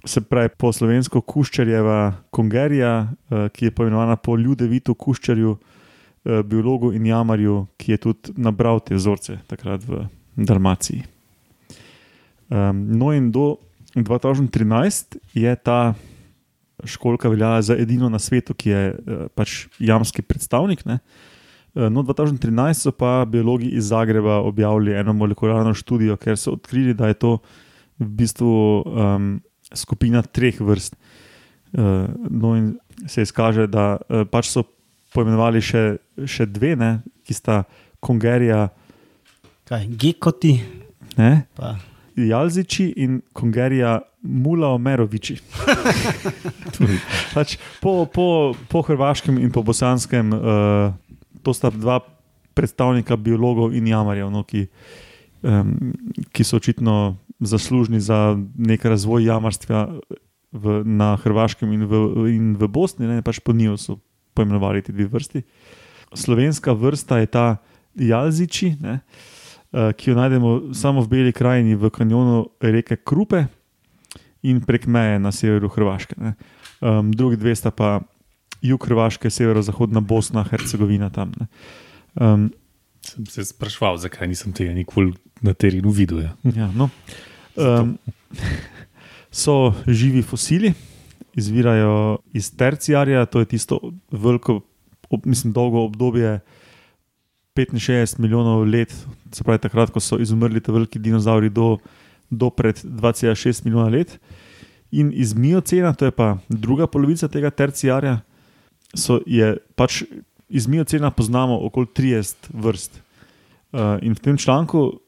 se 0.06 0.22
pravi 0.22 0.50
po 0.58 0.72
slovensko 0.74 1.22
Kuščerjeva 1.22 2.14
Kongerija, 2.32 3.08
eh, 3.08 3.50
ki 3.54 3.66
je 3.66 3.72
poimenovana 3.72 4.16
po 4.16 4.38
Ljudevitu 4.38 4.94
Kuščerju, 4.96 5.58
eh, 5.58 6.44
biologu 6.44 6.94
in 6.94 7.06
jamarju, 7.06 7.68
ki 7.78 7.92
je 7.92 7.98
tudi 7.98 8.34
nabral 8.38 8.80
te 8.80 8.96
vzorce 8.96 9.40
takrat 9.48 9.84
v 9.84 10.08
Dalmaciji. 10.36 11.04
No, 12.50 13.12
in 13.14 13.30
do 13.30 13.60
2013 13.94 15.20
je 15.34 15.56
ta 15.56 15.94
školka 16.84 17.30
veljala 17.30 17.62
za 17.62 17.76
edino 17.78 18.10
na 18.10 18.20
svetu, 18.20 18.54
ki 18.54 18.70
je 18.70 18.86
eh, 18.90 19.28
pač 19.36 19.68
jamski 19.80 20.22
predstavnik. 20.22 20.86
Ne? 20.86 21.00
No, 21.76 22.02
2013 22.02 22.74
so 22.74 22.92
pa 22.92 23.26
biologi 23.30 23.70
iz 23.78 23.92
Zagreba 23.92 24.40
objavili 24.42 24.96
eno 24.98 25.14
molekularno 25.14 25.74
študijo, 25.74 26.18
ker 26.18 26.38
so 26.38 26.56
odkrili, 26.58 26.94
da 26.94 27.08
je 27.08 27.14
to 27.14 27.38
v 28.00 28.08
bistvu 28.18 28.50
um, 28.90 29.28
skupina 29.76 30.22
treh 30.22 30.60
vrst. 30.62 30.96
Uh, 31.70 32.10
no, 32.30 32.56
in 32.58 32.74
se 33.08 33.22
izkaže, 33.22 33.68
da 33.70 33.98
uh, 33.98 34.26
pač 34.30 34.50
so 34.50 34.66
poimenovali 35.14 35.62
še, 35.62 35.84
še 36.26 36.48
dve, 36.50 36.74
ne, 36.78 36.92
ki 37.26 37.38
sta 37.38 37.64
Kongerija, 38.02 38.70
Kaj, 39.70 39.86
gekoti, 40.02 40.56
ne, 41.20 41.46
pa 41.54 41.76
Jalziči 42.18 42.88
in 42.98 43.20
Kongerija 43.34 44.00
Mula 44.22 44.74
Omeroviči. 44.74 45.38
pač 47.36 47.56
po, 47.80 48.06
po, 48.10 48.56
po 48.68 48.82
hrvaškem 48.82 49.38
in 49.40 49.54
po 49.54 49.64
bosanskem, 49.64 50.34
uh, 50.34 50.90
to 51.46 51.54
sta 51.54 51.72
dva 51.72 52.00
predstavnika 52.58 53.16
biologov 53.16 53.76
in 53.78 53.88
jamarjev, 53.88 54.32
no, 54.34 54.44
ki, 54.44 54.66
um, 55.46 55.94
ki 56.34 56.44
so 56.44 56.60
očitno 56.60 57.16
zaslužni 57.40 58.00
za 58.00 58.38
nek 58.58 58.86
razvoj 58.86 59.24
jamarstva 59.24 60.00
v, 60.52 60.82
na 60.86 61.16
Hrvaškem 61.16 61.72
in 61.74 61.86
v, 61.86 61.94
in 62.34 62.46
v 62.58 62.68
Bosni, 62.68 63.08
ne, 63.08 63.22
pač 63.22 63.40
po 63.40 63.54
njiju 63.54 63.78
so 63.78 64.00
poimenovali 64.34 64.82
ti 64.82 64.92
dve 64.92 65.06
vrsti. 65.08 65.44
Slovenska 66.14 66.74
vrsta 66.74 67.20
je 67.20 67.28
ta 67.28 67.46
Jalziči, 67.96 68.76
ne, 68.82 69.00
eh, 69.74 69.94
ki 69.94 70.10
jo 70.10 70.16
najdemo 70.16 70.74
samo 70.74 71.02
v 71.02 71.08
Beli 71.08 71.34
krajini, 71.34 71.76
v 71.76 71.90
kanjonu 71.90 72.50
reke 72.62 72.98
Krupe. 72.98 73.48
in 74.42 74.62
prek 74.64 74.88
meje 74.88 75.20
na 75.20 75.32
severu 75.32 75.68
Hrvaške. 75.68 76.16
ne. 76.18 76.34
Um, 76.80 77.12
drugi 77.12 77.36
dve 77.36 77.56
sta 77.56 77.72
pa 77.72 78.00
jug 78.62 78.80
Hrvaške, 78.88 79.30
severozahodna 79.30 80.00
Bosna, 80.00 80.44
Hercegovina 80.44 81.10
tam. 81.10 81.32
ne. 81.40 81.48
Um, 82.16 82.54
Sem 83.02 83.26
se 83.26 83.46
sprašval, 83.46 83.98
zakaj 83.98 84.28
nisem 84.28 84.54
tega 84.54 84.74
nikoli 84.74 85.14
na 85.42 85.54
terenu 85.54 85.92
videl. 85.92 86.20
Ja. 86.20 86.36
Ja, 86.56 86.72
no. 86.76 86.90
Um, 87.56 87.98
so 89.42 89.74
živi 89.88 90.22
fosili, 90.22 90.74
izvirajo 91.36 92.18
iz 92.34 92.52
terciarja, 92.58 93.26
to 93.26 93.40
je 93.40 93.46
tisto 93.46 93.80
veliko, 94.12 94.62
ob, 95.10 95.26
mislim, 95.26 95.54
dolgo 95.54 95.84
obdobje 95.84 96.40
65 97.56 98.20
milijonov 98.20 98.64
let, 98.64 98.94
se 99.32 99.44
pravi 99.44 99.60
takrat, 99.60 99.92
ko 99.92 100.00
so 100.00 100.20
izumrli 100.20 100.62
ti 100.62 100.72
veliki 100.72 101.00
dinozauri, 101.00 101.50
do, 101.50 101.78
do 102.30 102.50
pred 102.50 102.78
2,6 102.84 103.66
milijona 103.66 103.90
let. 103.90 104.20
In 104.92 105.12
iz 105.14 105.34
miocena, 105.34 105.94
to 105.94 106.06
je 106.06 106.12
pa 106.12 106.38
druga 106.50 106.88
polovica 106.88 107.28
tega 107.28 107.50
terciarja, 107.50 108.20
so, 108.96 109.20
je 109.26 109.58
pač 109.76 110.04
iz 110.50 110.68
miocena 110.68 111.12
poznamo 111.12 111.60
okoli 111.66 111.88
30 111.96 112.50
vrst. 112.54 113.02
Uh, 113.70 114.02
in 114.02 114.16
v 114.18 114.20
tem 114.20 114.38
članku 114.38 115.00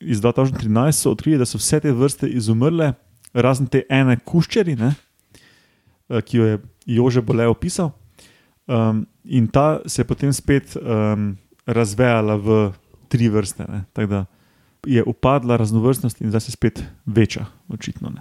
iz 0.00 0.20
2013 0.20 0.92
so 0.92 1.10
odkrili, 1.10 1.38
da 1.38 1.46
so 1.46 1.58
vse 1.58 1.80
te 1.80 1.92
vrste 1.92 2.28
izumrle, 2.28 2.92
razen 3.34 3.66
te 3.66 3.84
ene 3.88 4.18
kuščeri, 4.24 4.76
ne, 4.76 4.94
eh, 6.08 6.22
ki 6.22 6.36
jo 6.36 6.46
je 6.50 6.58
Jože 6.86 7.22
Bole 7.22 7.48
opisal. 7.48 7.90
Um, 8.66 9.06
in 9.24 9.46
ta 9.46 9.80
se 9.86 10.02
je 10.02 10.06
potem 10.06 10.32
spet 10.32 10.76
um, 10.76 11.36
razvejala 11.66 12.34
v 12.36 12.72
tri 13.08 13.28
vrste. 13.28 13.64
ne. 13.68 13.84
Tako 13.92 14.06
da 14.06 14.24
je 14.86 15.02
upadla 15.02 15.56
raznovrstnost 15.56 16.20
in 16.20 16.30
zdaj 16.30 16.40
se 16.40 16.52
spet 16.52 16.82
veča, 17.06 17.46
očitno. 17.68 18.10
Ne. 18.10 18.20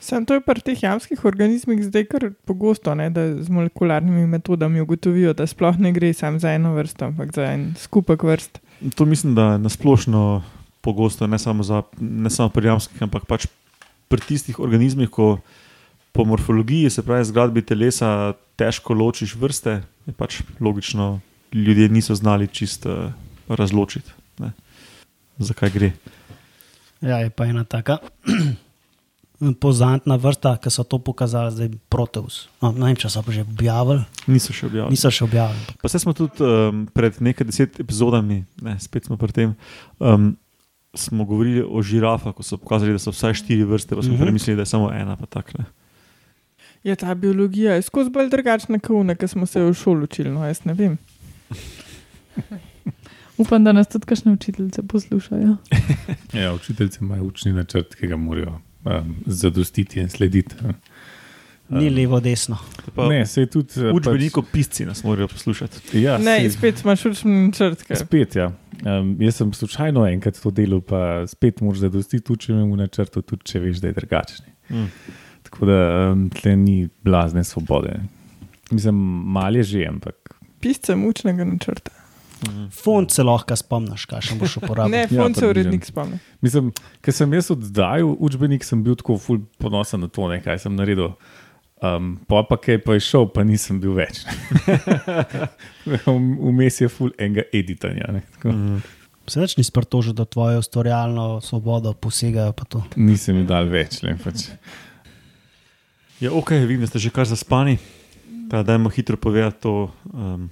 Sam 0.00 0.24
to 0.24 0.34
je 0.34 0.40
pri 0.40 0.60
teh 0.60 0.82
jamskih 0.82 1.24
organizmih 1.24 1.84
zdaj 1.84 2.04
kar 2.04 2.30
pogosto, 2.44 2.94
ne, 2.94 3.08
da 3.10 3.42
z 3.42 3.48
molekularnimi 3.48 4.26
metodami 4.26 4.80
ugotovijo, 4.80 5.32
da 5.32 5.46
sploh 5.46 5.78
ne 5.80 5.92
gre 5.92 6.12
samo 6.12 6.38
za 6.38 6.52
eno 6.52 6.74
vrsto, 6.74 7.08
ampak 7.08 7.32
za 7.32 7.46
en 7.52 7.72
skupek 7.78 8.22
vrst. 8.22 8.60
To 8.96 9.04
mislim, 9.04 9.34
da 9.34 9.52
je 9.52 9.58
nasplošno 9.58 10.42
pogosto, 10.84 11.26
ne 11.26 11.38
samo, 11.40 11.64
za, 11.64 11.82
ne 12.00 12.30
samo 12.30 12.52
pri 12.52 12.68
jamskih, 12.68 13.00
ampak 13.08 13.24
pač 13.30 13.48
pri 14.12 14.20
tistih 14.20 14.60
organizmih, 14.60 15.08
ko 15.08 15.38
po 16.14 16.24
morfologiji, 16.28 16.92
se 16.92 17.02
pravi 17.02 17.24
zgradbi 17.26 17.64
telesa, 17.66 18.34
težko 18.60 18.94
ločiš 18.94 19.32
vrste, 19.40 19.80
je 20.06 20.12
pač 20.14 20.42
logično, 20.62 21.18
ljudje 21.54 21.88
niso 21.90 22.14
znali 22.14 22.46
čist 22.46 22.86
uh, 22.86 23.08
razločiti, 23.48 24.12
ne, 24.44 24.52
zakaj 25.42 25.72
gre. 25.74 25.90
Ja, 27.02 27.18
je 27.24 27.32
pa 27.34 27.48
ena 27.50 27.64
taka 27.66 27.98
pozantna 29.64 30.16
vrsta, 30.16 30.54
ki 30.62 30.70
so 30.70 30.84
to 30.86 31.00
pokazali, 31.02 31.50
zdaj 31.52 31.68
Proteus. 31.92 32.44
No, 32.62 32.70
ne 32.72 32.92
vem, 32.92 32.96
če 32.96 33.10
so 33.10 33.24
že 33.28 33.42
objavili, 33.42 34.04
Niso 34.30 34.54
še 34.54 34.70
objavili. 34.70 34.94
niso 34.94 35.10
še 35.10 35.26
objavili. 35.26 35.74
Pa 35.82 35.90
se 35.90 35.98
smo 35.98 36.14
tudi 36.14 36.40
um, 36.46 36.86
pred 36.94 37.18
nekaj 37.20 37.46
deset 37.50 37.80
epizodami, 37.82 38.44
ne, 38.62 38.78
spet 38.80 39.10
smo 39.10 39.18
pri 39.20 39.32
tem, 39.34 39.58
um, 39.98 40.32
smo 40.94 41.24
govorili 41.24 41.64
o 41.64 41.82
žirafah, 41.82 42.34
ko 42.34 42.42
so 42.42 42.56
pokazali, 42.56 42.92
da 42.92 42.98
so 42.98 43.10
vsaj 43.10 43.34
štiri 43.34 43.64
vrste, 43.64 43.94
pa 43.94 44.02
smo 44.02 44.04
uh 44.04 44.14
Mhm. 44.14 44.14
-huh. 44.14 44.24
premislili, 44.24 44.56
da 44.56 44.62
je 44.62 44.66
samo 44.66 44.92
ena. 44.92 45.16
pa 45.16 45.26
tak, 45.26 45.58
ne. 45.58 45.64
Ja, 46.84 46.94
ta 46.96 47.14
biologija 47.14 47.74
je 47.74 47.82
skozi 47.82 48.10
bolj 48.10 48.28
drugačna 48.28 48.78
kot 48.78 48.88
ki 49.10 49.28
smo 49.28 49.46
se 49.46 49.60
v 49.60 49.74
šoli 49.74 50.02
učili. 50.02 50.30
No, 50.30 50.46
jaz 50.46 50.64
ne 50.64 50.74
vem. 50.74 50.98
Upam, 53.36 53.64
da 53.64 53.72
nas 53.72 53.88
tudi 53.88 54.06
kakšne 54.06 54.32
učiteljice 54.32 54.82
poslušajo. 54.84 55.56
Ja, 56.32 56.54
učiteljci 56.54 56.98
imajo 57.00 57.22
učni 57.24 57.52
načrt, 57.52 57.94
ki 57.94 58.06
ga 58.06 58.16
morajo 58.16 58.60
um, 58.84 59.16
zadostiti 59.26 60.00
in 60.00 60.08
slediti. 60.08 60.54
Ni 61.68 61.90
levo, 61.90 62.20
desno. 62.20 62.58
Pa 62.94 63.08
Ne, 63.08 63.26
se 63.26 63.40
je 63.40 63.46
tudi. 63.48 63.68
eh, 63.78 63.92
Učbeniko 63.92 64.42
pisci 64.44 64.86
nas 64.86 65.04
morajo 65.04 65.28
poslušati. 65.28 65.80
Pač, 65.82 65.94
ja, 65.94 66.18
Ne, 66.18 66.24
saj- 66.40 66.50
spet 66.50 66.82
imaš 66.82 67.04
učni 67.04 67.30
načrt. 67.42 67.78
ker- 67.80 67.96
Spet, 67.96 68.36
ja. 68.36 68.52
Um, 68.82 69.14
jaz 69.22 69.36
sem 69.40 69.52
slučajno 69.52 70.06
enkrat 70.08 70.40
to 70.42 70.50
delal, 70.50 70.80
pa 70.80 71.24
spet 71.30 71.60
moraš 71.60 71.84
zadostiti 71.86 72.32
učenemu 72.32 72.76
načrtu, 72.76 73.22
tudi 73.22 73.44
če 73.52 73.60
veš, 73.60 73.82
da 73.84 73.90
je 73.92 73.96
drugačen. 74.00 74.46
Mm. 74.70 74.90
Tako 75.46 75.66
da 75.66 75.78
um, 76.12 76.28
tle 76.34 76.56
ni 76.56 76.88
blazne 77.04 77.44
svobode. 77.44 78.00
Mislim, 78.70 78.96
mal 79.34 79.56
je 79.56 79.62
že, 79.62 79.86
ampak 79.88 80.34
Piscem 80.64 81.04
učnega 81.06 81.44
načrta. 81.44 81.90
Mhm. 82.48 82.66
Font 82.72 83.12
se 83.12 83.22
lahko 83.22 83.56
spomniš, 83.56 84.06
kaj 84.08 84.20
še 84.20 84.34
boš 84.40 84.56
uporabil. 84.62 84.92
Ne, 84.96 85.02
Ja, 85.10 85.22
fond 85.22 85.36
se 85.36 85.40
približno. 85.44 85.50
urednik 85.50 85.84
spomni. 85.84 86.18
Mislim, 86.44 86.72
ker 87.04 87.14
sem 87.14 87.32
jaz 87.32 87.50
oddajal 87.52 88.16
učbenik, 88.18 88.64
sem 88.64 88.82
bil 88.84 88.96
tako 89.00 89.16
ful 89.20 89.42
ponosen 89.60 90.00
na 90.04 90.08
to, 90.08 90.28
ne, 90.28 90.40
kaj 90.44 90.58
sem 90.64 90.76
naredil. 90.76 91.12
Um, 91.84 92.14
pa 92.28 92.40
pa 92.48 92.56
kaj 92.56 92.78
pa 92.80 92.94
je 92.96 93.02
šel, 93.04 93.26
pa 93.34 93.42
nisem 93.44 93.80
bil 93.82 93.92
več. 93.98 94.22
Vmes 96.08 96.80
je 96.80 96.88
ful 96.88 97.12
enega 97.20 97.44
editanja. 97.52 98.08
Ne, 98.14 98.22
tako. 98.36 98.54
Mm. 98.56 98.78
Se 99.28 99.40
več 99.40 99.56
nisi 99.56 99.72
pritožil, 99.72 100.16
da 100.16 100.24
tvojo 100.28 100.60
ustvarjalno 100.60 101.40
svobodo 101.44 101.92
posegajo. 101.96 102.52
pa 102.56 102.64
to. 102.68 102.82
Nisem 102.96 103.40
jim 103.40 103.46
dal 103.48 103.68
več. 103.72 104.02
Ne, 104.04 104.16
pač. 104.20 104.48
Ja, 106.20 106.32
ok, 106.32 106.54
vidim, 106.64 106.84
da 106.84 106.92
ste 106.92 107.02
že 107.02 107.12
kar 107.12 107.28
zaspani. 107.28 107.78
Pa 108.52 108.62
dajmo 108.64 108.92
hitro 108.92 109.16
povedati 109.16 109.64
to, 109.64 109.90
um, 110.12 110.48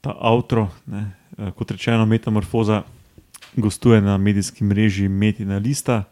ta 0.00 0.16
outro. 0.16 0.68
Ne. 0.88 1.12
Eh, 1.38 1.52
Kot 1.56 1.76
rečeno, 1.76 2.06
metamorfoza 2.08 2.82
gostuje 3.56 4.00
na 4.00 4.16
medijski 4.16 4.64
mreži 4.64 5.08
Metina 5.08 5.60
Lista. 5.60 6.04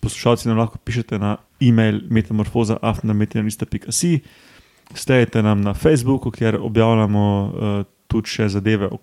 Poslušalci 0.00 0.48
nam 0.48 0.58
lahko 0.58 0.78
pišete 0.78 1.18
na 1.18 1.36
e-mail 1.60 2.00
metamorfoza.afnametinalista.si. 2.10 4.20
Stejte 4.94 5.42
nam 5.42 5.60
na 5.60 5.74
Facebooku, 5.74 6.30
kjer 6.30 6.58
objavljamo 6.60 7.44
uh, 7.44 7.50
tudi 8.08 8.28
še 8.28 8.48
zadeve, 8.48 8.88
uh, 8.90 8.98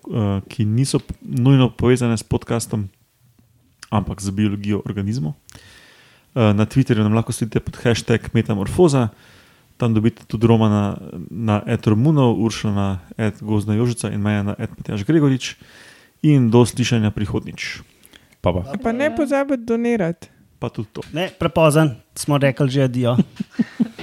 ki 0.48 0.64
niso 0.68 0.98
nujno 1.22 1.70
povezane 1.70 2.16
s 2.18 2.22
podkastom, 2.26 2.88
ampak 3.90 4.20
z 4.20 4.30
biologijo 4.36 4.82
organizmov. 4.84 5.32
Uh, 5.32 5.38
na 6.52 6.66
Twitterju 6.66 7.06
nam 7.06 7.14
lahko 7.16 7.32
sledite 7.32 7.60
pod 7.64 7.76
hashtag 7.80 8.20
Metamorfoza, 8.34 9.08
tam 9.78 9.94
dobite 9.94 10.26
tudi 10.26 10.46
Romana 10.46 10.98
na 11.30 11.62
Etromunov, 11.66 12.36
Uršla 12.42 12.72
na 12.74 12.98
Ed 13.16 13.38
Gozna 13.40 13.78
Jožica 13.78 14.10
in 14.10 14.20
Maja 14.20 14.42
na 14.42 14.54
Ed 14.58 14.74
Matjaš 14.74 15.06
Gregorič. 15.06 15.54
In 16.26 16.50
do 16.50 16.66
slišanja 16.66 17.14
prihodnič. 17.14 17.86
Pa 18.42 18.50
pa. 18.50 18.74
Pa 18.82 18.90
ne 18.90 19.06
pozabite 19.14 19.62
donirati. 19.62 20.34
Pa 20.58 20.68
tudi 20.74 20.88
to. 20.92 21.02
Ne, 21.12 21.30
prepozen, 21.38 21.94
smo 22.14 22.38
rekli 22.38 22.70
že 22.70 22.82
adijo. 22.90 23.16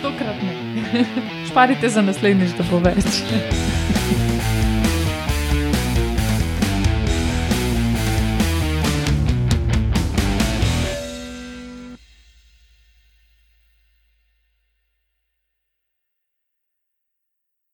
Tokrat 0.04 0.39
ne. 0.44 1.06
Šparite 1.50 1.89
za 1.89 2.02
naslednjič, 2.02 2.56
da 2.58 2.63
bo 2.72 2.80
več. 2.80 3.75